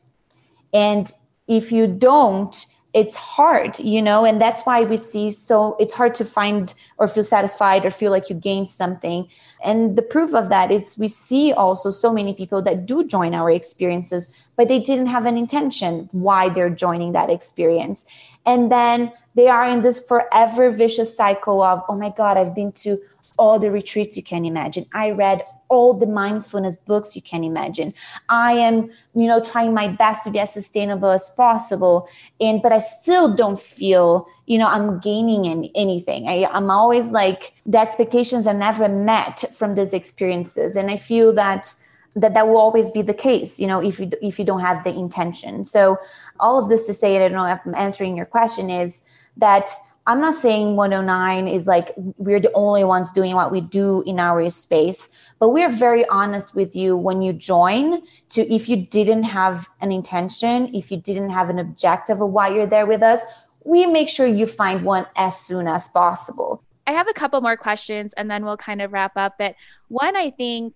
And 0.74 1.12
if 1.48 1.72
you 1.72 1.88
don't, 1.88 2.66
it's 2.94 3.16
hard, 3.16 3.78
you 3.78 4.02
know, 4.02 4.26
and 4.26 4.42
that's 4.42 4.62
why 4.64 4.82
we 4.82 4.98
see 4.98 5.30
so 5.30 5.76
it's 5.80 5.94
hard 5.94 6.16
to 6.16 6.26
find 6.26 6.74
or 6.98 7.08
feel 7.08 7.24
satisfied 7.24 7.86
or 7.86 7.92
feel 7.92 8.12
like 8.12 8.30
you 8.30 8.36
gained 8.36 8.68
something. 8.68 9.28
And 9.64 9.96
the 9.96 10.02
proof 10.02 10.34
of 10.34 10.50
that 10.50 10.72
is 10.72 10.98
we 10.98 11.08
see 11.08 11.54
also 11.54 11.92
so 11.92 12.12
many 12.12 12.34
people 12.34 12.64
that 12.64 12.88
do 12.88 13.04
join 13.04 13.36
our 13.36 13.52
experiences, 13.52 14.34
but 14.56 14.68
they 14.68 14.80
didn't 14.80 15.06
have 15.06 15.28
an 15.28 15.38
intention 15.38 16.10
why 16.14 16.50
they're 16.50 16.72
joining 16.72 17.12
that 17.12 17.30
experience. 17.30 18.06
And 18.46 18.72
then 18.72 19.12
they 19.36 19.50
are 19.50 19.70
in 19.70 19.84
this 19.84 20.00
forever 20.00 20.72
vicious 20.72 21.16
cycle 21.16 21.62
of, 21.62 21.84
oh 21.90 21.96
my 21.96 22.10
God, 22.10 22.38
I've 22.38 22.56
been 22.56 22.72
to 22.72 23.00
all 23.40 23.58
the 23.58 23.72
retreats 23.72 24.18
you 24.18 24.22
can 24.22 24.44
imagine. 24.46 24.86
I 24.94 25.12
read 25.12 25.42
all 25.70 25.94
the 25.94 26.06
mindfulness 26.06 26.76
books 26.76 27.16
you 27.16 27.22
can 27.22 27.44
imagine. 27.44 27.94
I 28.28 28.54
am, 28.54 28.92
you 29.16 29.28
know, 29.28 29.42
trying 29.42 29.74
my 29.74 29.88
best 29.88 30.26
to 30.26 30.30
be 30.30 30.40
as 30.40 30.54
sustainable 30.54 31.10
as 31.10 31.30
possible. 31.32 32.10
And 32.42 32.62
but 32.62 32.72
I 32.72 32.80
still 32.80 33.34
don't 33.34 33.60
feel, 33.60 34.28
you 34.46 34.58
know, 34.58 34.68
I'm 34.68 35.00
gaining 35.00 35.48
any, 35.48 35.72
anything. 35.74 36.28
I, 36.28 36.46
I'm 36.52 36.70
always 36.70 37.08
like 37.12 37.54
the 37.66 37.80
expectations 37.80 38.46
are 38.46 38.54
never 38.54 38.90
met 38.90 39.46
from 39.54 39.76
these 39.76 39.94
experiences. 39.94 40.76
And 40.76 40.92
I 40.92 40.98
feel 40.98 41.34
that 41.34 41.74
that 42.16 42.34
that 42.34 42.48
will 42.48 42.58
always 42.58 42.90
be 42.90 43.04
the 43.04 43.14
case 43.14 43.60
you 43.60 43.68
know 43.68 43.80
if 43.80 44.00
you 44.00 44.10
if 44.20 44.40
you 44.40 44.44
don't 44.44 44.62
have 44.62 44.84
the 44.84 44.90
intention 44.90 45.64
so 45.64 45.96
all 46.40 46.62
of 46.62 46.68
this 46.68 46.88
to 46.88 46.92
say 46.92 47.16
and 47.16 47.24
i 47.24 47.28
don't 47.28 47.38
know 47.38 47.46
if 47.46 47.60
i'm 47.66 47.76
answering 47.76 48.18
your 48.18 48.26
question 48.26 48.68
is 48.68 49.04
that 49.38 49.70
I'm 50.10 50.20
not 50.20 50.34
saying 50.34 50.76
109 50.76 51.48
is 51.48 51.68
like 51.68 51.94
we're 51.96 52.40
the 52.40 52.52
only 52.54 52.84
ones 52.84 53.12
doing 53.12 53.36
what 53.36 53.52
we 53.52 53.62
do 53.62 54.02
in 54.08 54.20
our 54.20 54.50
space, 54.50 55.08
but 55.38 55.50
we're 55.50 55.70
very 55.70 56.04
honest 56.08 56.56
with 56.56 56.76
you 56.76 56.98
when 56.98 57.22
you 57.22 57.32
join 57.32 58.02
to 58.30 58.42
if 58.52 58.68
you 58.68 58.76
didn't 58.76 59.22
have 59.22 59.70
an 59.82 59.92
intention, 59.92 60.74
if 60.74 60.90
you 60.90 60.98
didn't 60.98 61.30
have 61.30 61.52
an 61.52 61.60
objective 61.60 62.22
of 62.22 62.30
why 62.32 62.50
you're 62.50 62.66
there 62.66 62.88
with 62.88 63.04
us, 63.04 63.22
we 63.64 63.86
make 63.86 64.10
sure 64.10 64.26
you 64.26 64.48
find 64.48 64.84
one 64.84 65.06
as 65.16 65.40
soon 65.40 65.68
as 65.68 65.88
possible. 65.88 66.64
I 66.88 66.94
have 66.94 67.08
a 67.08 67.14
couple 67.14 67.40
more 67.42 67.56
questions 67.56 68.12
and 68.14 68.32
then 68.32 68.44
we'll 68.44 68.58
kind 68.58 68.82
of 68.82 68.92
wrap 68.92 69.16
up. 69.16 69.38
But 69.38 69.54
one, 69.90 70.16
I 70.16 70.32
think 70.32 70.74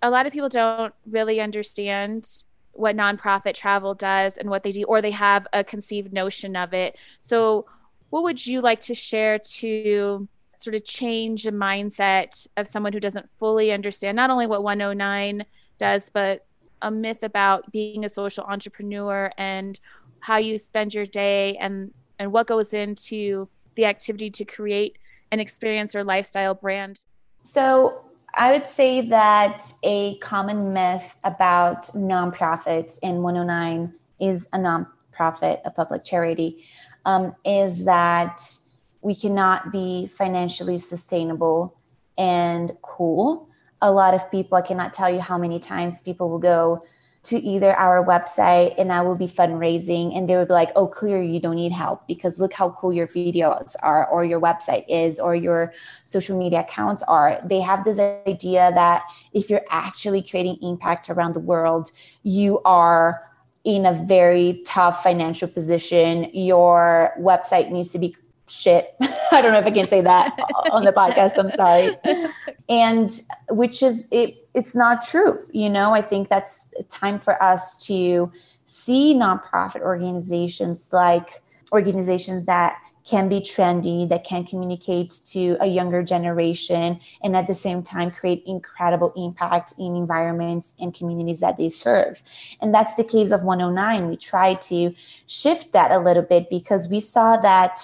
a 0.00 0.08
lot 0.08 0.24
of 0.24 0.32
people 0.32 0.48
don't 0.48 0.94
really 1.10 1.38
understand 1.38 2.26
what 2.72 2.96
nonprofit 2.96 3.52
travel 3.52 3.92
does 3.92 4.38
and 4.38 4.48
what 4.48 4.62
they 4.62 4.72
do, 4.72 4.84
or 4.84 5.02
they 5.02 5.10
have 5.10 5.46
a 5.52 5.62
conceived 5.62 6.14
notion 6.14 6.56
of 6.56 6.72
it. 6.72 6.96
So, 7.20 7.66
what 8.10 8.22
would 8.24 8.44
you 8.44 8.60
like 8.60 8.80
to 8.80 8.94
share 8.94 9.38
to 9.38 10.28
sort 10.56 10.74
of 10.74 10.84
change 10.84 11.44
the 11.44 11.52
mindset 11.52 12.46
of 12.56 12.66
someone 12.66 12.92
who 12.92 13.00
doesn't 13.00 13.28
fully 13.38 13.72
understand 13.72 14.16
not 14.16 14.30
only 14.30 14.46
what 14.46 14.62
109 14.62 15.44
does, 15.78 16.10
but 16.10 16.44
a 16.82 16.90
myth 16.90 17.22
about 17.22 17.72
being 17.72 18.04
a 18.04 18.08
social 18.08 18.44
entrepreneur 18.44 19.32
and 19.38 19.80
how 20.20 20.36
you 20.36 20.58
spend 20.58 20.92
your 20.94 21.06
day 21.06 21.56
and 21.56 21.92
and 22.18 22.30
what 22.32 22.46
goes 22.46 22.74
into 22.74 23.48
the 23.76 23.86
activity 23.86 24.28
to 24.30 24.44
create 24.44 24.98
an 25.32 25.40
experience 25.40 25.94
or 25.94 26.04
lifestyle 26.04 26.54
brand? 26.54 27.00
So 27.42 28.04
I 28.34 28.52
would 28.52 28.66
say 28.66 29.00
that 29.08 29.72
a 29.82 30.18
common 30.18 30.74
myth 30.74 31.16
about 31.24 31.84
nonprofits 31.94 32.98
in 33.02 33.22
109 33.22 33.94
is 34.20 34.48
a 34.52 34.58
nonprofit, 34.58 35.60
a 35.64 35.70
public 35.70 36.04
charity 36.04 36.66
um, 37.04 37.34
is 37.44 37.84
that 37.84 38.42
we 39.02 39.14
cannot 39.14 39.72
be 39.72 40.06
financially 40.06 40.78
sustainable 40.78 41.76
and 42.18 42.76
cool. 42.82 43.48
A 43.82 43.90
lot 43.90 44.14
of 44.14 44.30
people, 44.30 44.58
I 44.58 44.62
cannot 44.62 44.92
tell 44.92 45.10
you 45.10 45.20
how 45.20 45.38
many 45.38 45.58
times 45.58 46.00
people 46.00 46.28
will 46.28 46.38
go 46.38 46.84
to 47.22 47.36
either 47.36 47.74
our 47.76 48.04
website 48.04 48.74
and 48.78 48.90
I 48.90 49.02
will 49.02 49.14
be 49.14 49.28
fundraising 49.28 50.16
and 50.16 50.26
they 50.26 50.36
would 50.36 50.48
be 50.48 50.54
like, 50.54 50.70
oh, 50.74 50.86
clear, 50.86 51.20
you 51.20 51.38
don't 51.38 51.56
need 51.56 51.72
help 51.72 52.06
because 52.06 52.40
look 52.40 52.54
how 52.54 52.70
cool 52.70 52.94
your 52.94 53.06
videos 53.06 53.76
are 53.82 54.06
or 54.06 54.24
your 54.24 54.40
website 54.40 54.84
is 54.88 55.20
or 55.20 55.34
your 55.34 55.74
social 56.06 56.38
media 56.38 56.60
accounts 56.60 57.02
are. 57.02 57.40
They 57.44 57.60
have 57.60 57.84
this 57.84 57.98
idea 57.98 58.72
that 58.74 59.02
if 59.34 59.50
you're 59.50 59.64
actually 59.70 60.22
creating 60.22 60.58
impact 60.62 61.10
around 61.10 61.34
the 61.34 61.40
world, 61.40 61.92
you 62.22 62.60
are 62.64 63.29
in 63.64 63.84
a 63.86 63.92
very 63.92 64.62
tough 64.64 65.02
financial 65.02 65.48
position. 65.48 66.30
Your 66.32 67.12
website 67.18 67.70
needs 67.70 67.92
to 67.92 67.98
be 67.98 68.16
shit. 68.48 68.94
I 69.32 69.42
don't 69.42 69.52
know 69.52 69.58
if 69.58 69.66
I 69.66 69.70
can 69.70 69.88
say 69.88 70.00
that 70.00 70.36
on 70.72 70.84
the 70.84 70.92
podcast. 70.92 71.38
I'm 71.38 71.50
sorry. 71.50 71.96
And 72.68 73.10
which 73.48 73.82
is 73.82 74.06
it 74.12 74.48
it's 74.54 74.76
not 74.76 75.04
true. 75.04 75.44
You 75.50 75.68
know, 75.68 75.92
I 75.92 76.02
think 76.02 76.28
that's 76.28 76.72
time 76.88 77.18
for 77.18 77.42
us 77.42 77.76
to 77.86 78.30
see 78.64 79.12
nonprofit 79.12 79.80
organizations 79.80 80.92
like 80.92 81.42
organizations 81.72 82.44
that 82.44 82.78
can 83.10 83.28
be 83.28 83.40
trendy, 83.40 84.08
that 84.08 84.22
can 84.24 84.44
communicate 84.44 85.10
to 85.26 85.56
a 85.60 85.66
younger 85.66 86.02
generation, 86.02 87.00
and 87.22 87.36
at 87.36 87.46
the 87.48 87.54
same 87.54 87.82
time 87.82 88.10
create 88.10 88.42
incredible 88.46 89.12
impact 89.16 89.74
in 89.78 89.96
environments 89.96 90.74
and 90.78 90.94
communities 90.94 91.40
that 91.40 91.56
they 91.58 91.68
serve. 91.68 92.22
And 92.60 92.72
that's 92.72 92.94
the 92.94 93.04
case 93.04 93.32
of 93.32 93.42
109. 93.42 94.08
We 94.08 94.16
tried 94.16 94.60
to 94.62 94.94
shift 95.26 95.72
that 95.72 95.90
a 95.90 95.98
little 95.98 96.22
bit 96.22 96.48
because 96.48 96.88
we 96.88 97.00
saw 97.00 97.36
that 97.38 97.80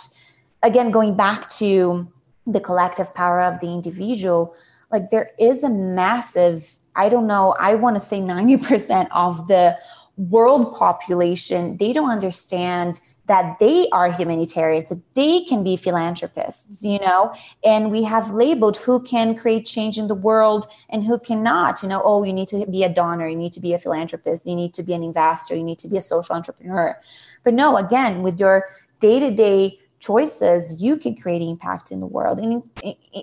again, 0.62 0.90
going 0.90 1.16
back 1.16 1.48
to 1.48 2.10
the 2.46 2.60
collective 2.60 3.14
power 3.14 3.40
of 3.40 3.60
the 3.60 3.72
individual, 3.72 4.54
like 4.90 5.10
there 5.10 5.30
is 5.38 5.62
a 5.64 5.70
massive, 5.70 6.76
I 6.94 7.08
don't 7.08 7.26
know, 7.26 7.54
I 7.58 7.74
want 7.74 7.96
to 7.96 8.00
say 8.00 8.20
90% 8.20 9.08
of 9.12 9.48
the 9.48 9.76
world 10.16 10.74
population, 10.74 11.76
they 11.76 11.92
don't 11.92 12.10
understand 12.10 13.00
that 13.26 13.58
they 13.58 13.88
are 13.90 14.10
humanitarians, 14.12 14.88
that 14.88 15.02
they 15.14 15.44
can 15.44 15.64
be 15.64 15.76
philanthropists, 15.76 16.84
you 16.84 16.98
know, 17.00 17.34
and 17.64 17.90
we 17.90 18.04
have 18.04 18.30
labeled 18.30 18.76
who 18.76 19.02
can 19.02 19.34
create 19.34 19.66
change 19.66 19.98
in 19.98 20.06
the 20.06 20.14
world 20.14 20.68
and 20.90 21.04
who 21.04 21.18
cannot. 21.18 21.82
You 21.82 21.88
know, 21.88 22.02
oh, 22.04 22.22
you 22.22 22.32
need 22.32 22.48
to 22.48 22.64
be 22.66 22.84
a 22.84 22.88
donor, 22.88 23.28
you 23.28 23.36
need 23.36 23.52
to 23.52 23.60
be 23.60 23.72
a 23.72 23.78
philanthropist, 23.78 24.46
you 24.46 24.54
need 24.54 24.74
to 24.74 24.82
be 24.82 24.92
an 24.92 25.02
investor, 25.02 25.56
you 25.56 25.64
need 25.64 25.78
to 25.80 25.88
be 25.88 25.96
a 25.96 26.02
social 26.02 26.36
entrepreneur. 26.36 26.96
But 27.42 27.54
no, 27.54 27.76
again, 27.76 28.22
with 28.22 28.38
your 28.38 28.66
day 29.00 29.18
to 29.18 29.30
day 29.30 29.78
choices, 29.98 30.80
you 30.80 30.96
can 30.96 31.16
create 31.16 31.42
impact 31.42 31.90
in 31.90 32.00
the 32.00 32.06
world, 32.06 32.38
and 32.38 32.62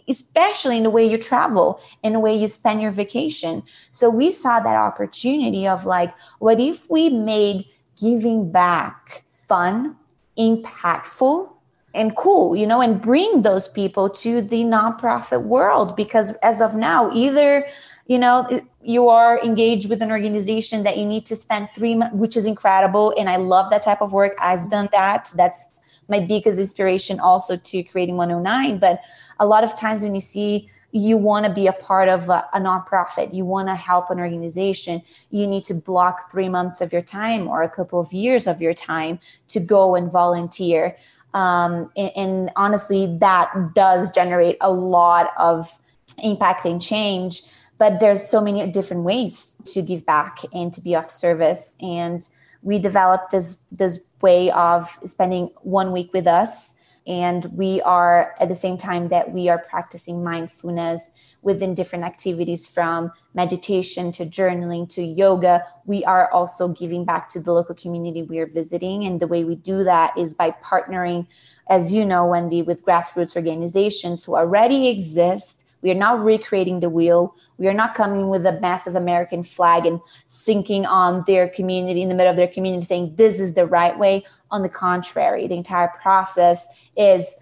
especially 0.09 0.75
in 0.75 0.83
the 0.83 0.89
way 0.89 1.05
you 1.05 1.17
travel, 1.17 1.79
in 2.01 2.13
the 2.13 2.19
way 2.19 2.35
you 2.35 2.47
spend 2.47 2.81
your 2.81 2.91
vacation. 2.91 3.63
So 3.91 4.09
we 4.09 4.31
saw 4.31 4.59
that 4.59 4.75
opportunity 4.75 5.67
of 5.67 5.85
like, 5.85 6.13
what 6.39 6.59
if 6.59 6.89
we 6.89 7.09
made 7.09 7.65
giving 7.95 8.51
back 8.51 9.23
fun, 9.53 9.95
impactful, 10.35 11.47
and 11.93 12.15
cool, 12.15 12.55
you 12.55 12.65
know, 12.65 12.81
and 12.81 12.99
bring 12.99 13.43
those 13.43 13.67
people 13.67 14.09
to 14.09 14.41
the 14.41 14.63
nonprofit 14.63 15.43
world? 15.43 15.95
Because 15.95 16.31
as 16.41 16.59
of 16.59 16.73
now, 16.75 17.11
either 17.13 17.67
you 18.07 18.19
know 18.19 18.35
you 18.81 19.07
are 19.07 19.39
engaged 19.49 19.87
with 19.89 20.01
an 20.01 20.11
organization 20.11 20.83
that 20.83 20.97
you 20.97 21.05
need 21.05 21.25
to 21.25 21.35
spend 21.37 21.69
three 21.69 21.95
months 21.95 22.13
which 22.23 22.35
is 22.35 22.45
incredible 22.45 23.13
and 23.17 23.29
i 23.29 23.37
love 23.37 23.71
that 23.71 23.81
type 23.81 24.01
of 24.01 24.11
work 24.11 24.33
i've 24.41 24.69
done 24.69 24.89
that 24.91 25.31
that's 25.37 25.69
my 26.09 26.19
biggest 26.19 26.59
inspiration 26.59 27.17
also 27.17 27.55
to 27.55 27.81
creating 27.83 28.17
109 28.17 28.77
but 28.77 28.99
a 29.39 29.45
lot 29.45 29.63
of 29.63 29.73
times 29.73 30.03
when 30.03 30.13
you 30.13 30.25
see 30.35 30.69
you 30.93 31.17
want 31.17 31.45
to 31.45 31.51
be 31.51 31.67
a 31.67 31.73
part 31.73 32.07
of 32.07 32.29
a, 32.29 32.45
a 32.53 32.59
nonprofit. 32.59 33.33
You 33.33 33.43
want 33.45 33.67
to 33.67 33.75
help 33.75 34.09
an 34.09 34.19
organization. 34.19 35.01
You 35.31 35.47
need 35.47 35.63
to 35.65 35.73
block 35.73 36.31
three 36.31 36.47
months 36.47 36.79
of 36.81 36.93
your 36.93 37.01
time 37.01 37.47
or 37.47 37.63
a 37.63 37.69
couple 37.69 37.99
of 37.99 38.13
years 38.13 38.47
of 38.47 38.61
your 38.61 38.73
time 38.73 39.19
to 39.49 39.59
go 39.59 39.95
and 39.95 40.11
volunteer. 40.11 40.95
Um, 41.33 41.91
and, 41.97 42.11
and 42.15 42.51
honestly 42.55 43.17
that 43.17 43.71
does 43.73 44.11
generate 44.11 44.55
a 44.61 44.71
lot 44.71 45.31
of 45.35 45.79
impact 46.23 46.65
and 46.65 46.79
change 46.79 47.41
but 47.83 47.99
there's 47.99 48.25
so 48.25 48.39
many 48.39 48.65
different 48.71 49.03
ways 49.03 49.61
to 49.65 49.81
give 49.81 50.05
back 50.05 50.39
and 50.53 50.73
to 50.73 50.79
be 50.79 50.95
of 50.95 51.11
service. 51.11 51.75
And 51.81 52.27
we 52.61 52.79
developed 52.79 53.31
this 53.31 53.57
this 53.71 53.99
way 54.21 54.51
of 54.51 54.97
spending 55.03 55.49
one 55.63 55.91
week 55.91 56.13
with 56.13 56.27
us 56.27 56.75
and 57.05 57.45
we 57.45 57.81
are 57.81 58.35
at 58.39 58.47
the 58.47 58.55
same 58.55 58.77
time 58.77 59.09
that 59.09 59.31
we 59.31 59.49
are 59.49 59.57
practicing 59.57 60.23
mindfulness 60.23 61.11
within 61.41 61.75
different 61.75 62.05
activities 62.05 62.65
from 62.65 63.11
meditation 63.33 64.11
to 64.11 64.25
journaling 64.25 64.87
to 64.87 65.03
yoga 65.03 65.63
we 65.85 66.03
are 66.05 66.31
also 66.31 66.67
giving 66.69 67.03
back 67.03 67.29
to 67.29 67.41
the 67.41 67.51
local 67.51 67.75
community 67.75 68.23
we 68.23 68.39
are 68.39 68.47
visiting 68.47 69.05
and 69.05 69.19
the 69.19 69.27
way 69.27 69.43
we 69.43 69.55
do 69.55 69.83
that 69.83 70.17
is 70.17 70.33
by 70.33 70.51
partnering 70.63 71.27
as 71.69 71.91
you 71.91 72.05
know 72.05 72.25
wendy 72.25 72.61
with 72.61 72.85
grassroots 72.85 73.35
organizations 73.35 74.23
who 74.23 74.35
already 74.35 74.87
exist 74.87 75.65
we 75.83 75.91
are 75.91 75.95
not 75.95 76.23
recreating 76.23 76.79
the 76.79 76.89
wheel. 76.89 77.35
We 77.57 77.67
are 77.67 77.73
not 77.73 77.93
coming 77.93 78.29
with 78.29 78.45
a 78.45 78.59
massive 78.61 78.95
American 78.95 79.43
flag 79.43 79.85
and 79.85 79.99
sinking 80.27 80.85
on 80.85 81.25
their 81.27 81.49
community 81.49 82.01
in 82.01 82.07
the 82.07 82.15
middle 82.15 82.31
of 82.31 82.37
their 82.37 82.47
community 82.47 82.85
saying 82.85 83.15
this 83.17 83.39
is 83.39 83.53
the 83.53 83.67
right 83.67 83.99
way. 83.99 84.25
On 84.53 84.61
the 84.61 84.69
contrary, 84.69 85.47
the 85.47 85.55
entire 85.55 85.91
process 86.01 86.67
is 86.95 87.35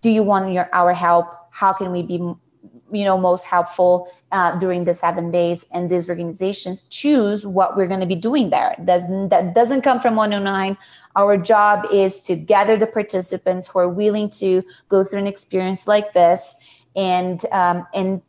do 0.00 0.10
you 0.10 0.22
want 0.22 0.52
your 0.52 0.68
our 0.72 0.92
help? 0.92 1.26
How 1.50 1.72
can 1.72 1.92
we 1.92 2.02
be 2.02 2.14
you 2.16 3.04
know 3.04 3.16
most 3.16 3.44
helpful 3.44 4.12
uh, 4.32 4.58
during 4.58 4.84
the 4.84 4.94
seven 4.94 5.30
days? 5.30 5.66
And 5.72 5.90
these 5.90 6.08
organizations 6.08 6.86
choose 6.86 7.46
what 7.46 7.76
we're 7.76 7.86
going 7.86 8.00
to 8.00 8.12
be 8.14 8.16
doing 8.16 8.50
there. 8.50 8.74
Doesn't 8.84 9.28
that 9.28 9.54
doesn't 9.54 9.82
come 9.82 10.00
from 10.00 10.16
109 10.16 10.76
our 11.16 11.36
job 11.36 11.86
is 11.92 12.22
to 12.24 12.34
gather 12.34 12.76
the 12.76 12.86
participants 12.86 13.68
who 13.68 13.78
are 13.78 13.88
willing 13.88 14.28
to 14.30 14.62
go 14.88 15.04
through 15.04 15.20
an 15.20 15.26
experience 15.26 15.86
like 15.86 16.12
this 16.12 16.56
and 16.96 17.44
um, 17.52 17.86
and 17.94 18.22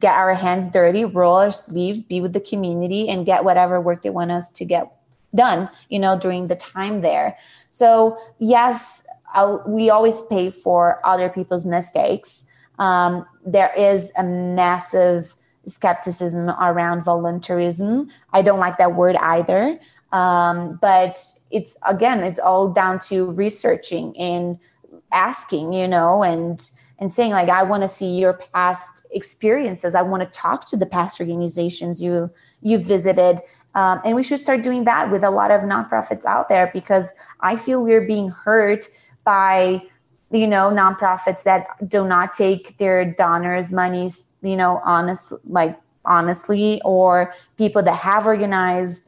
get 0.00 0.14
our 0.14 0.34
hands 0.34 0.70
dirty, 0.70 1.04
roll 1.04 1.36
our 1.36 1.50
sleeves, 1.50 2.04
be 2.04 2.20
with 2.20 2.32
the 2.32 2.40
community, 2.40 3.08
and 3.08 3.26
get 3.26 3.44
whatever 3.44 3.80
work 3.80 4.02
they 4.02 4.10
want 4.10 4.30
us 4.30 4.48
to 4.50 4.64
get 4.64 4.92
done. 5.34 5.68
You 5.88 5.98
know, 5.98 6.18
during 6.18 6.48
the 6.48 6.56
time 6.56 7.00
there. 7.00 7.36
So 7.70 8.18
yes, 8.38 9.06
I'll, 9.34 9.62
we 9.66 9.90
always 9.90 10.22
pay 10.22 10.50
for 10.50 11.00
other 11.04 11.28
people's 11.28 11.64
mistakes. 11.64 12.46
Um, 12.78 13.26
there 13.44 13.72
is 13.76 14.12
a 14.16 14.22
massive 14.22 15.34
skepticism 15.66 16.48
around 16.50 17.02
voluntarism. 17.02 18.10
I 18.32 18.42
don't 18.42 18.60
like 18.60 18.78
that 18.78 18.94
word 18.94 19.16
either. 19.16 19.78
Um, 20.12 20.78
but 20.80 21.22
it's 21.50 21.76
again, 21.86 22.22
it's 22.22 22.38
all 22.38 22.68
down 22.68 22.98
to 23.00 23.30
researching 23.32 24.16
and 24.16 24.58
asking, 25.12 25.72
you 25.72 25.86
know, 25.86 26.22
and 26.22 26.70
and 26.98 27.12
saying 27.12 27.30
like 27.30 27.48
i 27.48 27.62
want 27.62 27.82
to 27.82 27.88
see 27.88 28.18
your 28.18 28.32
past 28.32 29.06
experiences 29.12 29.94
i 29.94 30.02
want 30.02 30.22
to 30.22 30.38
talk 30.38 30.66
to 30.66 30.76
the 30.76 30.86
past 30.86 31.20
organizations 31.20 32.02
you 32.02 32.30
you 32.60 32.78
visited 32.78 33.40
um, 33.74 34.00
and 34.04 34.16
we 34.16 34.22
should 34.22 34.40
start 34.40 34.62
doing 34.62 34.84
that 34.84 35.10
with 35.10 35.22
a 35.22 35.30
lot 35.30 35.50
of 35.50 35.62
nonprofits 35.62 36.24
out 36.24 36.48
there 36.48 36.70
because 36.72 37.12
i 37.40 37.56
feel 37.56 37.82
we're 37.82 38.06
being 38.06 38.28
hurt 38.30 38.88
by 39.24 39.82
you 40.30 40.46
know 40.46 40.70
nonprofits 40.70 41.42
that 41.42 41.66
do 41.88 42.06
not 42.06 42.32
take 42.32 42.76
their 42.78 43.04
donors 43.04 43.72
monies 43.72 44.26
you 44.42 44.56
know 44.56 44.80
honest 44.84 45.32
like 45.44 45.78
honestly 46.04 46.80
or 46.84 47.34
people 47.56 47.82
that 47.82 47.96
have 47.96 48.26
organized 48.26 49.04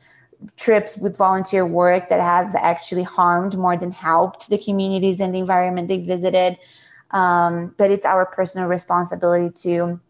trips 0.56 0.96
with 0.96 1.16
volunteer 1.18 1.66
work 1.66 2.08
that 2.08 2.20
have 2.20 2.54
actually 2.56 3.02
harmed 3.02 3.56
more 3.58 3.76
than 3.76 3.92
helped 3.92 4.48
the 4.48 4.56
communities 4.56 5.20
and 5.20 5.34
the 5.34 5.38
environment 5.38 5.88
they 5.88 5.98
visited 5.98 6.56
um, 7.12 7.74
but 7.76 7.90
it's 7.90 8.06
our 8.06 8.24
personal 8.24 8.68
responsibility 8.68 9.50
to 9.62 10.00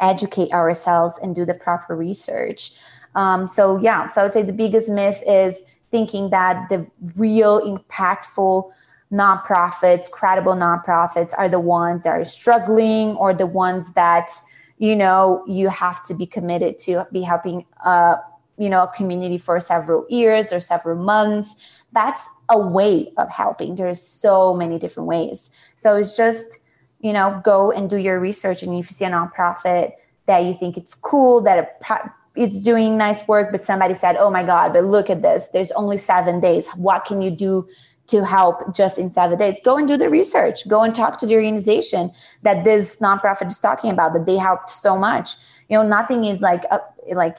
educate 0.00 0.52
ourselves 0.52 1.18
and 1.22 1.34
do 1.34 1.44
the 1.44 1.54
proper 1.54 1.96
research. 1.96 2.72
Um, 3.18 3.48
so, 3.48 3.78
yeah, 3.78 4.06
so 4.06 4.20
I 4.20 4.24
would 4.24 4.32
say 4.32 4.42
the 4.42 4.52
biggest 4.52 4.88
myth 4.88 5.24
is 5.26 5.64
thinking 5.90 6.30
that 6.30 6.68
the 6.68 6.86
real 7.16 7.60
impactful 7.60 8.70
nonprofits, 9.12 10.08
credible 10.08 10.54
nonprofits, 10.54 11.34
are 11.36 11.48
the 11.48 11.58
ones 11.58 12.04
that 12.04 12.10
are 12.10 12.24
struggling 12.24 13.16
or 13.16 13.34
the 13.34 13.46
ones 13.46 13.92
that 13.94 14.30
you 14.78 14.94
know 14.94 15.42
you 15.48 15.68
have 15.68 16.00
to 16.04 16.14
be 16.14 16.26
committed 16.26 16.78
to 16.78 17.08
be 17.10 17.22
helping 17.22 17.66
uh, 17.84 18.18
you 18.56 18.68
know 18.68 18.84
a 18.84 18.88
community 18.88 19.36
for 19.36 19.58
several 19.58 20.06
years 20.08 20.52
or 20.52 20.60
several 20.60 20.96
months. 20.96 21.56
That's 21.90 22.28
a 22.48 22.56
way 22.56 23.12
of 23.16 23.28
helping. 23.32 23.74
There's 23.74 24.00
so 24.00 24.54
many 24.54 24.78
different 24.78 25.08
ways. 25.08 25.50
So 25.74 25.96
it's 25.96 26.16
just 26.16 26.58
you 27.00 27.12
know 27.12 27.42
go 27.44 27.72
and 27.72 27.90
do 27.90 27.96
your 27.96 28.20
research. 28.20 28.62
And 28.62 28.72
if 28.74 28.90
you 28.90 28.94
see 28.94 29.06
a 29.06 29.10
nonprofit 29.10 29.94
that 30.26 30.44
you 30.44 30.54
think 30.54 30.76
it's 30.76 30.94
cool 30.94 31.40
that 31.40 31.58
it, 31.58 32.12
it's 32.38 32.60
doing 32.60 32.96
nice 32.96 33.26
work 33.26 33.50
but 33.52 33.62
somebody 33.62 33.94
said 33.94 34.16
oh 34.16 34.30
my 34.30 34.44
god 34.44 34.72
but 34.72 34.84
look 34.84 35.10
at 35.10 35.22
this 35.22 35.48
there's 35.48 35.72
only 35.72 35.98
seven 35.98 36.40
days 36.40 36.68
what 36.76 37.04
can 37.04 37.20
you 37.20 37.30
do 37.30 37.68
to 38.08 38.24
help 38.24 38.74
just 38.74 38.98
in 38.98 39.10
seven 39.10 39.38
days. 39.38 39.60
Go 39.64 39.76
and 39.76 39.86
do 39.86 39.96
the 39.96 40.08
research. 40.08 40.66
Go 40.66 40.82
and 40.82 40.94
talk 40.94 41.18
to 41.18 41.26
the 41.26 41.34
organization 41.34 42.10
that 42.42 42.64
this 42.64 42.98
nonprofit 42.98 43.48
is 43.48 43.60
talking 43.60 43.90
about 43.90 44.14
that 44.14 44.26
they 44.26 44.36
helped 44.36 44.70
so 44.70 44.96
much. 44.96 45.32
You 45.68 45.76
know, 45.76 45.86
nothing 45.86 46.24
is 46.24 46.40
like 46.40 46.64
uh, 46.70 46.78
like 47.12 47.38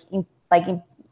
like 0.51 0.65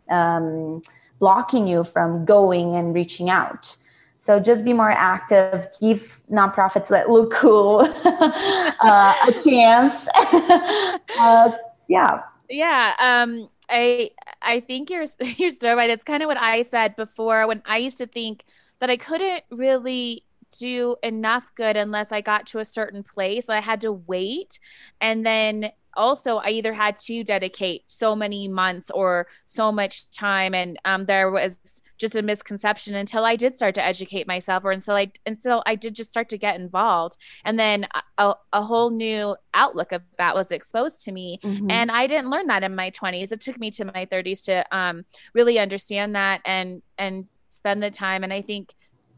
um, 0.10 0.82
blocking 1.19 1.67
you 1.67 1.84
from 1.84 2.23
going 2.23 2.76
and 2.76 2.93
reaching 2.93 3.30
out. 3.30 3.76
So 4.19 4.39
just 4.39 4.63
be 4.63 4.73
more 4.73 4.91
active. 4.91 5.67
Give 5.82 6.19
nonprofits 6.32 6.89
that 6.89 7.10
look 7.10 7.32
cool 7.32 7.82
uh, 8.06 9.13
a 9.28 9.32
chance. 9.32 10.08
uh, 11.19 11.52
yeah. 11.88 12.21
Yeah. 12.50 12.93
Um, 13.00 13.50
I 13.70 14.12
I 14.42 14.60
think 14.62 14.90
you're 14.90 15.06
you're 15.38 15.52
so 15.52 15.76
right. 15.76 15.90
It's 15.90 16.04
kind 16.04 16.24
of 16.24 16.28
what 16.28 16.38
I 16.38 16.62
said 16.62 16.96
before 16.96 17.48
when 17.48 17.62
I 17.66 17.78
used 17.78 17.98
to 18.00 18.08
think 18.08 18.46
that 18.80 18.90
I 18.90 18.98
couldn't 18.98 19.44
really 19.52 20.24
do 20.58 20.96
enough 21.04 21.52
good 21.56 21.76
unless 21.76 22.12
I 22.12 22.22
got 22.22 22.48
to 22.48 22.60
a 22.60 22.66
certain 22.66 23.04
place. 23.04 23.50
I 23.50 23.60
had 23.60 23.82
to 23.82 23.92
wait. 23.92 24.60
And 25.02 25.26
then 25.26 25.72
also, 25.96 26.38
I 26.38 26.50
either 26.50 26.74
had 26.74 26.96
to 26.98 27.24
dedicate 27.24 27.90
so 27.90 28.16
many 28.16 28.48
months 28.48 28.92
or 28.92 29.28
so 29.46 29.72
much 29.72 30.10
time. 30.12 30.54
And 30.54 30.78
um, 30.86 31.04
there 31.04 31.32
was 31.32 31.58
just 31.98 32.16
a 32.16 32.22
misconception 32.22 32.96
until 32.96 33.26
I 33.26 33.36
did 33.36 33.56
start 33.56 33.76
to 33.76 33.84
educate 33.84 34.28
myself 34.28 34.64
or 34.64 34.72
until 34.72 34.96
I 34.96 35.12
until 35.26 35.64
I 35.66 35.76
did 35.76 35.96
just 35.96 36.10
start 36.10 36.30
to 36.30 36.38
get 36.38 36.60
involved 36.60 37.18
and 37.44 37.60
then 37.60 37.88
a, 38.18 38.34
a 38.54 38.62
whole 38.62 38.90
new 38.90 39.36
outlook 39.54 39.92
of 39.92 40.02
that 40.18 40.36
was 40.36 40.52
exposed 40.52 41.02
to 41.04 41.12
me 41.12 41.40
mm-hmm. 41.44 41.70
and 41.72 41.92
I 41.92 42.08
didn't 42.08 42.30
learn 42.30 42.48
that 42.48 42.64
in 42.64 42.76
my 42.76 42.92
20s 42.92 43.32
it 43.32 43.42
took 43.42 43.60
me 43.60 43.72
to 43.72 43.86
my 43.86 44.06
30s 44.06 44.44
to 44.46 44.66
um, 44.76 45.06
really 45.34 45.60
understand 45.60 46.16
that 46.16 46.42
and 46.46 46.82
and 46.98 47.28
spend 47.58 47.84
the 47.84 47.92
time. 47.92 48.24
And 48.24 48.32
I 48.32 48.42
think 48.42 48.74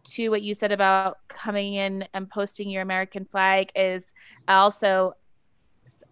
to 0.05 0.29
what 0.29 0.41
you 0.41 0.53
said 0.53 0.71
about 0.71 1.17
coming 1.27 1.75
in 1.75 2.07
and 2.13 2.29
posting 2.29 2.69
your 2.69 2.81
American 2.81 3.25
flag 3.25 3.71
is 3.75 4.11
also 4.47 5.13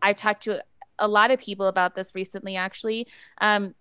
I've 0.02 0.16
talked 0.16 0.44
to 0.44 0.64
a 1.00 1.08
lot 1.08 1.32
of 1.32 1.40
people 1.40 1.68
about 1.68 1.96
this 1.96 2.14
recently 2.16 2.56
actually. 2.56 3.08
Um, 3.40 3.76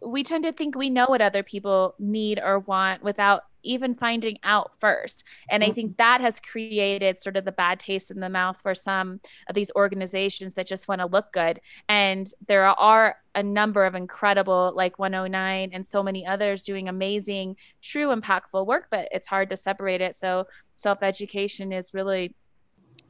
we 0.00 0.22
tend 0.22 0.44
to 0.44 0.52
think 0.52 0.76
we 0.76 0.90
know 0.90 1.06
what 1.06 1.20
other 1.20 1.42
people 1.42 1.94
need 1.98 2.40
or 2.42 2.58
want 2.58 3.02
without 3.02 3.42
even 3.64 3.94
finding 3.94 4.38
out 4.44 4.72
first. 4.78 5.24
And. 5.48 5.64
I 5.64 5.70
think 5.70 5.92
mm-hmm. 5.92 5.96
that 5.98 6.20
has 6.20 6.40
created 6.40 7.18
sort 7.18 7.36
of 7.36 7.44
the 7.44 7.52
bad 7.52 7.80
taste 7.80 8.10
in 8.10 8.20
the 8.20 8.28
mouth 8.28 8.60
for 8.60 8.74
some 8.74 9.20
of 9.48 9.54
these 9.54 9.70
organizations 9.74 10.54
that 10.54 10.66
just 10.66 10.88
want 10.88 11.00
to 11.00 11.06
look 11.06 11.32
good. 11.32 11.60
And 11.88 12.30
there 12.46 12.66
are 12.66 13.16
a 13.34 13.42
number 13.42 13.84
of 13.84 13.94
incredible, 13.94 14.72
like 14.76 14.98
109 14.98 15.70
and 15.72 15.86
so 15.86 16.02
many 16.02 16.26
others 16.26 16.62
doing 16.62 16.88
amazing, 16.88 17.56
true, 17.80 18.14
impactful 18.14 18.66
work, 18.66 18.88
but 18.90 19.08
it's 19.10 19.26
hard 19.26 19.48
to 19.50 19.56
separate 19.56 20.02
it. 20.02 20.14
So 20.14 20.46
self 20.76 21.02
education 21.02 21.72
is 21.72 21.94
really 21.94 22.34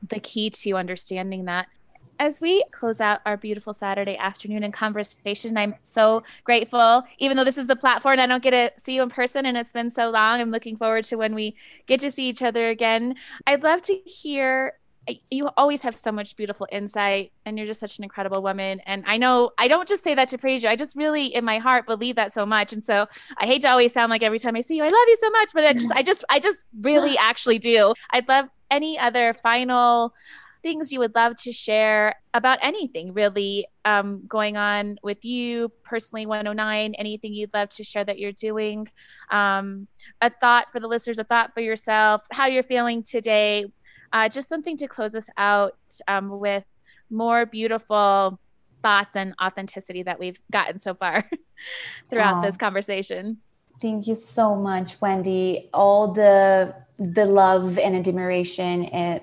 the 0.08 0.20
key 0.20 0.50
to 0.50 0.72
understanding 0.76 1.46
that 1.46 1.66
as 2.18 2.40
we 2.40 2.64
close 2.70 3.00
out 3.00 3.20
our 3.26 3.36
beautiful 3.36 3.74
Saturday 3.74 4.16
afternoon 4.16 4.62
and 4.62 4.72
conversation, 4.72 5.56
I'm 5.56 5.74
so 5.82 6.22
grateful. 6.44 7.04
Even 7.18 7.36
though 7.36 7.44
this 7.44 7.58
is 7.58 7.66
the 7.66 7.76
platform, 7.76 8.18
I 8.18 8.26
don't 8.26 8.42
get 8.42 8.50
to 8.50 8.72
see 8.80 8.94
you 8.94 9.02
in 9.02 9.10
person 9.10 9.46
and 9.46 9.56
it's 9.56 9.72
been 9.72 9.90
so 9.90 10.10
long. 10.10 10.40
I'm 10.40 10.50
looking 10.50 10.76
forward 10.76 11.04
to 11.06 11.16
when 11.16 11.34
we 11.34 11.56
get 11.86 12.00
to 12.00 12.10
see 12.10 12.28
each 12.28 12.42
other 12.42 12.68
again. 12.68 13.16
I'd 13.46 13.62
love 13.62 13.82
to 13.82 13.94
hear. 13.94 14.74
You 15.30 15.50
always 15.58 15.82
have 15.82 15.94
so 15.94 16.10
much 16.10 16.34
beautiful 16.34 16.66
insight, 16.72 17.30
and 17.44 17.58
you're 17.58 17.66
just 17.66 17.78
such 17.78 17.98
an 17.98 18.04
incredible 18.04 18.42
woman. 18.42 18.80
And 18.86 19.04
I 19.06 19.18
know 19.18 19.50
I 19.58 19.68
don't 19.68 19.86
just 19.86 20.02
say 20.02 20.14
that 20.14 20.28
to 20.28 20.38
praise 20.38 20.62
you. 20.62 20.70
I 20.70 20.76
just 20.76 20.96
really, 20.96 21.26
in 21.26 21.44
my 21.44 21.58
heart, 21.58 21.84
believe 21.84 22.16
that 22.16 22.32
so 22.32 22.46
much. 22.46 22.72
And 22.72 22.82
so 22.82 23.06
I 23.36 23.44
hate 23.44 23.60
to 23.62 23.68
always 23.68 23.92
sound 23.92 24.08
like 24.08 24.22
every 24.22 24.38
time 24.38 24.56
I 24.56 24.62
see 24.62 24.76
you, 24.76 24.82
I 24.82 24.88
love 24.88 25.08
you 25.08 25.16
so 25.20 25.28
much, 25.28 25.50
but 25.52 25.66
I 25.66 25.74
just, 25.74 25.92
I 25.92 26.02
just, 26.02 26.24
I 26.30 26.40
just 26.40 26.64
really 26.80 27.18
actually 27.20 27.58
do. 27.58 27.92
I'd 28.12 28.26
love 28.28 28.48
any 28.70 28.98
other 28.98 29.34
final 29.34 30.14
things 30.64 30.92
you 30.92 30.98
would 30.98 31.14
love 31.14 31.34
to 31.36 31.52
share 31.52 32.14
about 32.32 32.58
anything 32.62 33.12
really 33.12 33.68
um, 33.84 34.22
going 34.26 34.56
on 34.56 34.96
with 35.02 35.22
you 35.22 35.70
personally 35.84 36.24
109 36.24 36.94
anything 36.94 37.34
you'd 37.34 37.52
love 37.52 37.68
to 37.68 37.84
share 37.84 38.02
that 38.02 38.18
you're 38.18 38.32
doing? 38.32 38.88
Um, 39.30 39.86
a 40.22 40.30
thought 40.30 40.72
for 40.72 40.80
the 40.80 40.88
listeners 40.88 41.18
a 41.18 41.24
thought 41.24 41.52
for 41.52 41.60
yourself 41.60 42.22
how 42.32 42.46
you're 42.46 42.62
feeling 42.62 43.02
today? 43.02 43.66
Uh, 44.10 44.30
just 44.30 44.48
something 44.48 44.78
to 44.78 44.88
close 44.88 45.14
us 45.14 45.28
out 45.36 45.76
um, 46.08 46.30
with 46.40 46.64
more 47.10 47.44
beautiful 47.44 48.40
thoughts 48.82 49.16
and 49.16 49.34
authenticity 49.42 50.02
that 50.04 50.18
we've 50.18 50.40
gotten 50.50 50.78
so 50.78 50.94
far 50.94 51.28
throughout 52.10 52.42
this 52.42 52.56
conversation. 52.56 53.36
Thank 53.82 54.06
you 54.06 54.14
so 54.14 54.56
much 54.56 54.98
wendy. 55.00 55.68
All 55.74 56.12
the 56.12 56.74
the 56.96 57.26
love 57.26 57.76
and 57.78 57.96
admiration 57.96 58.84
and 58.84 59.20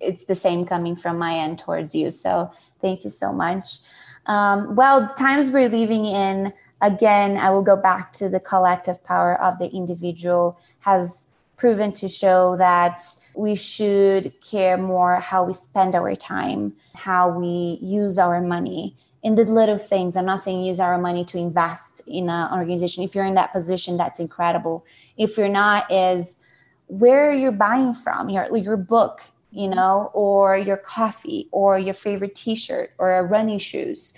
it's 0.00 0.24
the 0.24 0.34
same 0.34 0.64
coming 0.64 0.96
from 0.96 1.18
my 1.18 1.34
end 1.34 1.58
towards 1.58 1.94
you. 1.94 2.10
So 2.10 2.50
thank 2.80 3.04
you 3.04 3.10
so 3.10 3.32
much. 3.32 3.78
Um, 4.26 4.74
well, 4.74 5.08
times 5.14 5.50
we're 5.50 5.68
living 5.68 6.06
in, 6.06 6.52
again, 6.80 7.36
I 7.36 7.50
will 7.50 7.62
go 7.62 7.76
back 7.76 8.12
to 8.14 8.28
the 8.28 8.40
collective 8.40 9.02
power 9.04 9.40
of 9.40 9.58
the 9.58 9.68
individual 9.68 10.58
has 10.80 11.28
proven 11.56 11.92
to 11.92 12.08
show 12.08 12.56
that 12.56 13.00
we 13.34 13.54
should 13.54 14.32
care 14.42 14.76
more 14.76 15.16
how 15.16 15.44
we 15.44 15.52
spend 15.52 15.94
our 15.94 16.14
time, 16.14 16.74
how 16.94 17.28
we 17.28 17.78
use 17.80 18.18
our 18.18 18.40
money 18.40 18.96
in 19.22 19.34
the 19.34 19.44
little 19.44 19.78
things. 19.78 20.16
I'm 20.16 20.26
not 20.26 20.40
saying 20.40 20.62
use 20.62 20.80
our 20.80 20.98
money 20.98 21.24
to 21.26 21.38
invest 21.38 22.02
in 22.06 22.28
an 22.28 22.52
organization. 22.52 23.04
If 23.04 23.14
you're 23.14 23.24
in 23.24 23.34
that 23.34 23.52
position, 23.52 23.96
that's 23.96 24.20
incredible. 24.20 24.84
If 25.16 25.36
you're 25.36 25.48
not, 25.48 25.90
is 25.90 26.38
where 26.86 27.32
you're 27.32 27.52
buying 27.52 27.94
from 27.94 28.28
your 28.28 28.56
your 28.56 28.76
book 28.76 29.22
you 29.56 29.68
know, 29.68 30.10
or 30.12 30.56
your 30.58 30.76
coffee 30.76 31.48
or 31.50 31.78
your 31.78 31.94
favorite 31.94 32.34
t-shirt 32.34 32.92
or 32.98 33.26
running 33.26 33.58
shoes. 33.58 34.12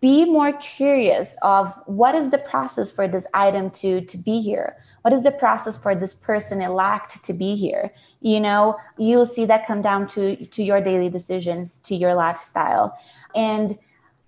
Be 0.00 0.26
more 0.26 0.52
curious 0.52 1.38
of 1.40 1.74
what 1.86 2.14
is 2.14 2.30
the 2.30 2.38
process 2.38 2.92
for 2.92 3.08
this 3.08 3.26
item 3.32 3.70
to 3.70 4.02
to 4.02 4.18
be 4.18 4.40
here? 4.42 4.76
What 5.00 5.14
is 5.14 5.22
the 5.22 5.30
process 5.30 5.78
for 5.78 5.94
this 5.94 6.14
person 6.14 6.60
elect 6.60 7.24
to 7.24 7.32
be 7.32 7.56
here? 7.56 7.92
You 8.20 8.40
know, 8.40 8.76
you'll 8.98 9.24
see 9.24 9.46
that 9.46 9.66
come 9.66 9.80
down 9.80 10.06
to 10.08 10.36
to 10.36 10.62
your 10.62 10.82
daily 10.82 11.08
decisions, 11.08 11.78
to 11.80 11.94
your 11.94 12.14
lifestyle. 12.14 12.98
And 13.34 13.78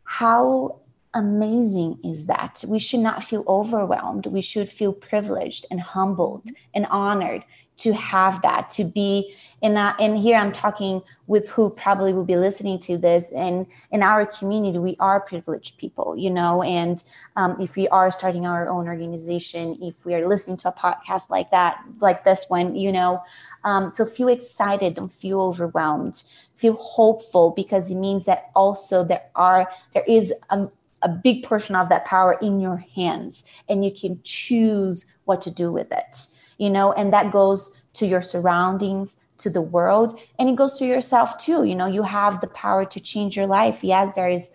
how 0.04 0.80
amazing 1.12 1.98
is 2.02 2.26
that? 2.28 2.64
We 2.66 2.78
should 2.78 3.00
not 3.00 3.22
feel 3.22 3.44
overwhelmed. 3.46 4.24
We 4.26 4.40
should 4.40 4.70
feel 4.70 4.94
privileged 4.94 5.66
and 5.70 5.80
humbled 5.80 6.48
and 6.74 6.86
honored 6.86 7.44
to 7.78 7.92
have 7.92 8.42
that, 8.42 8.68
to 8.70 8.84
be 8.84 9.34
and 9.62 9.76
uh, 9.76 9.94
and 9.98 10.16
here 10.18 10.36
i'm 10.36 10.52
talking 10.52 11.02
with 11.26 11.48
who 11.50 11.68
probably 11.70 12.12
will 12.12 12.24
be 12.24 12.36
listening 12.36 12.78
to 12.78 12.96
this. 12.96 13.32
And 13.32 13.66
in 13.90 14.02
our 14.02 14.24
community 14.24 14.78
we 14.78 14.96
are 15.00 15.20
privileged 15.20 15.78
people 15.78 16.16
you 16.16 16.30
know 16.30 16.62
and 16.62 17.02
um, 17.36 17.60
if 17.60 17.76
we 17.76 17.88
are 17.88 18.10
starting 18.10 18.46
our 18.46 18.68
own 18.68 18.86
organization 18.88 19.78
if 19.82 20.04
we 20.04 20.14
are 20.14 20.26
listening 20.28 20.56
to 20.58 20.68
a 20.68 20.72
podcast 20.72 21.30
like 21.30 21.50
that 21.50 21.82
like 22.00 22.24
this 22.24 22.46
one 22.48 22.76
you 22.76 22.92
know 22.92 23.22
um, 23.64 23.92
so 23.92 24.04
feel 24.04 24.28
excited 24.28 24.94
don't 24.94 25.12
feel 25.12 25.40
overwhelmed 25.40 26.22
feel 26.54 26.74
hopeful 26.74 27.50
because 27.50 27.90
it 27.90 27.96
means 27.96 28.24
that 28.24 28.50
also 28.54 29.04
there 29.04 29.22
are 29.34 29.68
there 29.94 30.04
is 30.06 30.32
a, 30.50 30.68
a 31.02 31.08
big 31.08 31.44
portion 31.44 31.74
of 31.74 31.88
that 31.88 32.04
power 32.04 32.34
in 32.40 32.60
your 32.60 32.84
hands 32.94 33.44
and 33.68 33.84
you 33.84 33.90
can 33.90 34.20
choose 34.24 35.06
what 35.24 35.42
to 35.42 35.50
do 35.50 35.70
with 35.72 35.90
it 35.92 36.26
you 36.58 36.70
know 36.70 36.92
and 36.92 37.12
that 37.12 37.32
goes 37.32 37.72
to 37.94 38.06
your 38.06 38.20
surroundings 38.20 39.20
to 39.38 39.48
the 39.48 39.62
world 39.62 40.18
and 40.38 40.48
it 40.48 40.56
goes 40.56 40.78
to 40.78 40.86
yourself 40.86 41.38
too. 41.38 41.64
You 41.64 41.74
know 41.74 41.86
you 41.86 42.02
have 42.02 42.40
the 42.40 42.48
power 42.48 42.84
to 42.84 43.00
change 43.00 43.36
your 43.36 43.46
life. 43.46 43.82
Yes 43.82 44.14
there 44.14 44.28
is 44.28 44.52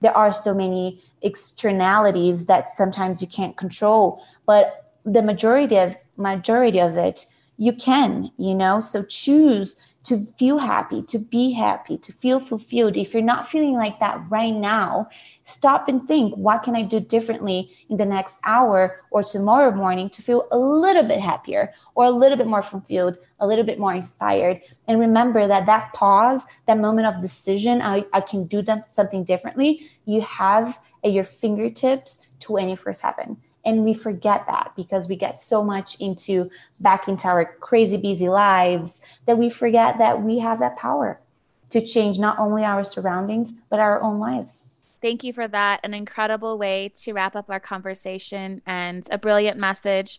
there 0.00 0.16
are 0.16 0.32
so 0.32 0.54
many 0.54 1.02
externalities 1.22 2.46
that 2.46 2.68
sometimes 2.68 3.22
you 3.22 3.28
can't 3.28 3.56
control 3.56 4.22
but 4.44 4.92
the 5.04 5.22
majority 5.22 5.76
of 5.78 5.96
majority 6.16 6.78
of 6.78 6.96
it 6.96 7.26
you 7.56 7.72
can 7.72 8.30
you 8.36 8.54
know? 8.54 8.80
So 8.80 9.02
choose 9.02 9.76
to 10.06 10.24
feel 10.38 10.58
happy, 10.58 11.02
to 11.02 11.18
be 11.18 11.50
happy, 11.50 11.98
to 11.98 12.12
feel 12.12 12.38
fulfilled. 12.38 12.96
If 12.96 13.12
you're 13.12 13.22
not 13.22 13.48
feeling 13.48 13.74
like 13.74 13.98
that 13.98 14.22
right 14.28 14.54
now, 14.54 15.08
stop 15.42 15.88
and 15.88 16.06
think 16.06 16.34
what 16.36 16.62
can 16.62 16.76
I 16.76 16.82
do 16.82 17.00
differently 17.00 17.72
in 17.88 17.96
the 17.96 18.04
next 18.04 18.38
hour 18.44 19.02
or 19.10 19.24
tomorrow 19.24 19.72
morning 19.72 20.08
to 20.10 20.22
feel 20.22 20.46
a 20.52 20.58
little 20.58 21.02
bit 21.02 21.18
happier 21.18 21.72
or 21.96 22.04
a 22.04 22.10
little 22.10 22.38
bit 22.38 22.46
more 22.46 22.62
fulfilled, 22.62 23.18
a 23.40 23.46
little 23.46 23.64
bit 23.64 23.80
more 23.80 23.94
inspired. 23.94 24.60
And 24.86 25.00
remember 25.00 25.48
that 25.48 25.66
that 25.66 25.92
pause, 25.92 26.44
that 26.66 26.78
moment 26.78 27.08
of 27.08 27.20
decision, 27.20 27.82
I, 27.82 28.04
I 28.12 28.20
can 28.20 28.46
do 28.46 28.62
them, 28.62 28.84
something 28.86 29.24
differently, 29.24 29.90
you 30.04 30.20
have 30.20 30.78
at 31.04 31.10
your 31.10 31.24
fingertips 31.24 32.26
24 32.40 32.94
7 32.94 33.36
and 33.66 33.84
we 33.84 33.92
forget 33.92 34.46
that 34.46 34.72
because 34.76 35.08
we 35.08 35.16
get 35.16 35.38
so 35.38 35.62
much 35.62 36.00
into 36.00 36.48
back 36.80 37.08
into 37.08 37.28
our 37.28 37.44
crazy 37.44 37.98
busy 37.98 38.28
lives 38.28 39.04
that 39.26 39.36
we 39.36 39.50
forget 39.50 39.98
that 39.98 40.22
we 40.22 40.38
have 40.38 40.60
that 40.60 40.76
power 40.76 41.20
to 41.68 41.80
change 41.80 42.18
not 42.18 42.38
only 42.38 42.64
our 42.64 42.84
surroundings 42.84 43.52
but 43.68 43.80
our 43.80 44.00
own 44.00 44.18
lives 44.18 44.72
Thank 45.02 45.24
you 45.24 45.32
for 45.32 45.46
that. 45.46 45.80
An 45.84 45.94
incredible 45.94 46.58
way 46.58 46.90
to 47.02 47.12
wrap 47.12 47.36
up 47.36 47.50
our 47.50 47.60
conversation 47.60 48.62
and 48.66 49.06
a 49.10 49.18
brilliant 49.18 49.58
message. 49.58 50.18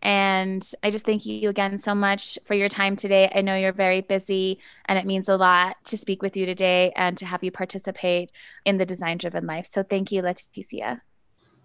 And 0.00 0.64
I 0.82 0.90
just 0.90 1.04
thank 1.04 1.26
you 1.26 1.48
again 1.48 1.78
so 1.78 1.94
much 1.94 2.38
for 2.44 2.54
your 2.54 2.68
time 2.68 2.94
today. 2.94 3.30
I 3.34 3.40
know 3.40 3.56
you're 3.56 3.72
very 3.72 4.00
busy, 4.00 4.60
and 4.84 4.96
it 4.98 5.06
means 5.06 5.28
a 5.28 5.36
lot 5.36 5.76
to 5.86 5.96
speak 5.96 6.22
with 6.22 6.36
you 6.36 6.46
today 6.46 6.92
and 6.94 7.16
to 7.18 7.26
have 7.26 7.42
you 7.42 7.50
participate 7.50 8.30
in 8.64 8.78
the 8.78 8.86
design 8.86 9.18
driven 9.18 9.46
life. 9.46 9.66
So 9.66 9.82
thank 9.82 10.12
you, 10.12 10.22
Leticia. 10.22 11.00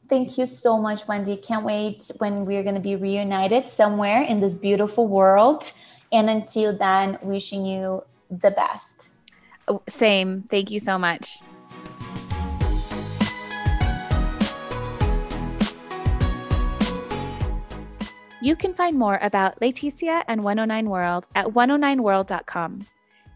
Thank 0.09 0.37
you 0.37 0.45
so 0.45 0.79
much, 0.79 1.07
Wendy. 1.07 1.37
Can't 1.37 1.65
wait 1.65 2.11
when 2.17 2.45
we're 2.45 2.63
going 2.63 2.75
to 2.75 2.81
be 2.81 2.95
reunited 2.95 3.67
somewhere 3.67 4.21
in 4.21 4.41
this 4.41 4.55
beautiful 4.55 5.07
world. 5.07 5.71
And 6.11 6.29
until 6.29 6.77
then, 6.77 7.17
wishing 7.21 7.65
you 7.65 8.03
the 8.29 8.51
best. 8.51 9.09
Oh, 9.67 9.81
same. 9.87 10.43
Thank 10.43 10.71
you 10.71 10.79
so 10.79 10.99
much. 10.99 11.39
You 18.41 18.57
can 18.57 18.73
find 18.73 18.99
more 18.99 19.19
about 19.21 19.57
Leticia 19.61 20.23
and 20.27 20.43
109 20.43 20.89
World 20.89 21.27
at 21.33 21.47
109world.com. 21.47 22.85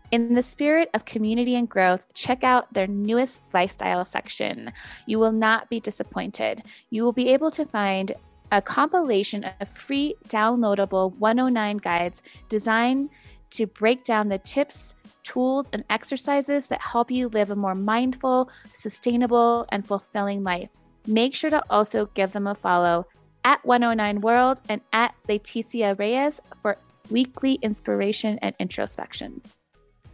In 0.10 0.36
the 0.36 0.42
spirit 0.42 0.90
of 0.94 1.04
community 1.04 1.56
and 1.56 1.68
growth, 1.68 2.14
check 2.14 2.42
out 2.42 2.74
their 2.74 2.88
newest 2.88 3.42
lifestyle 3.54 4.06
section. 4.06 4.72
You 5.06 5.20
will 5.20 5.34
not 5.34 5.70
be 5.70 5.82
disappointed. 5.82 6.64
You 6.90 7.04
will 7.04 7.12
be 7.12 7.28
able 7.28 7.52
to 7.52 7.66
find 7.66 8.14
a 8.54 8.62
compilation 8.62 9.44
of 9.60 9.68
free 9.68 10.16
downloadable 10.30 11.18
109 11.18 11.78
guides 11.78 12.24
designed 12.48 13.10
to 13.50 13.68
break 13.68 14.06
down 14.06 14.30
the 14.30 14.38
tips, 14.38 14.96
tools, 15.24 15.70
and 15.74 15.84
exercises 15.90 16.68
that 16.68 16.82
help 16.82 17.12
you 17.12 17.28
live 17.28 17.52
a 17.52 17.56
more 17.58 17.76
mindful, 17.76 18.50
sustainable, 18.72 19.66
and 19.74 19.86
fulfilling 19.86 20.42
life. 20.42 20.70
Make 21.06 21.36
sure 21.36 21.50
to 21.50 21.62
also 21.70 22.06
give 22.14 22.32
them 22.32 22.48
a 22.48 22.56
follow 22.56 23.08
at 23.44 23.66
109 23.66 24.22
World 24.22 24.62
and 24.70 24.80
at 24.94 25.16
Leticia 25.28 26.00
Reyes 26.00 26.40
for 26.62 26.78
weekly 27.10 27.56
inspiration 27.62 28.40
and 28.42 28.56
introspection. 28.58 29.42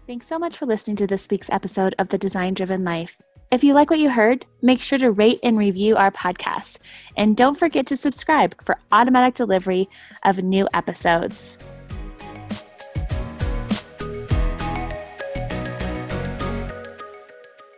Thanks 0.05 0.27
so 0.27 0.37
much 0.37 0.57
for 0.57 0.65
listening 0.65 0.97
to 0.97 1.07
this 1.07 1.29
week's 1.31 1.49
episode 1.49 1.95
of 1.97 2.09
The 2.09 2.17
Design 2.17 2.55
Driven 2.55 2.83
Life. 2.83 3.21
If 3.51 3.63
you 3.63 3.73
like 3.73 3.89
what 3.89 3.99
you 3.99 4.09
heard, 4.09 4.45
make 4.61 4.81
sure 4.81 4.97
to 4.97 5.11
rate 5.11 5.39
and 5.43 5.57
review 5.57 5.95
our 5.95 6.11
podcast. 6.11 6.79
And 7.15 7.37
don't 7.37 7.57
forget 7.57 7.87
to 7.87 7.95
subscribe 7.95 8.61
for 8.61 8.77
automatic 8.91 9.35
delivery 9.35 9.87
of 10.25 10.43
new 10.43 10.67
episodes. 10.73 11.57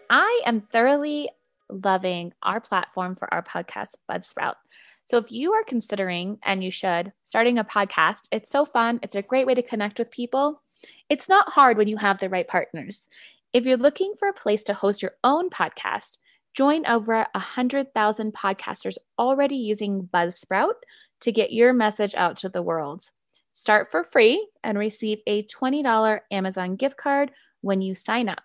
I 0.09 0.41
am 0.47 0.61
thoroughly 0.61 1.29
loving 1.69 2.33
our 2.41 2.59
platform 2.59 3.15
for 3.17 3.31
our 3.31 3.43
podcast, 3.43 3.97
Buzzsprout. 4.09 4.55
So 5.03 5.19
if 5.19 5.31
you 5.31 5.53
are 5.53 5.63
considering, 5.63 6.39
and 6.43 6.63
you 6.63 6.71
should, 6.71 7.13
starting 7.23 7.59
a 7.59 7.63
podcast, 7.63 8.27
it's 8.31 8.49
so 8.49 8.65
fun. 8.65 8.99
It's 9.03 9.13
a 9.13 9.21
great 9.21 9.45
way 9.45 9.53
to 9.53 9.61
connect 9.61 9.99
with 9.99 10.09
people. 10.09 10.63
It's 11.09 11.29
not 11.29 11.53
hard 11.53 11.77
when 11.77 11.87
you 11.87 11.97
have 11.97 12.19
the 12.19 12.29
right 12.29 12.47
partners. 12.47 13.07
If 13.53 13.65
you're 13.65 13.77
looking 13.77 14.13
for 14.17 14.27
a 14.27 14.33
place 14.33 14.63
to 14.63 14.73
host 14.73 15.01
your 15.01 15.13
own 15.23 15.49
podcast, 15.49 16.17
join 16.55 16.85
over 16.87 17.27
100,000 17.33 18.33
podcasters 18.33 18.97
already 19.19 19.55
using 19.55 20.09
Buzzsprout 20.11 20.73
to 21.21 21.31
get 21.31 21.53
your 21.53 21.73
message 21.73 22.15
out 22.15 22.37
to 22.37 22.49
the 22.49 22.63
world. 22.63 23.11
Start 23.51 23.89
for 23.89 24.03
free 24.03 24.47
and 24.63 24.77
receive 24.77 25.19
a 25.27 25.43
$20 25.43 26.19
Amazon 26.31 26.75
gift 26.75 26.97
card 26.97 27.31
when 27.61 27.81
you 27.81 27.93
sign 27.93 28.27
up. 28.27 28.41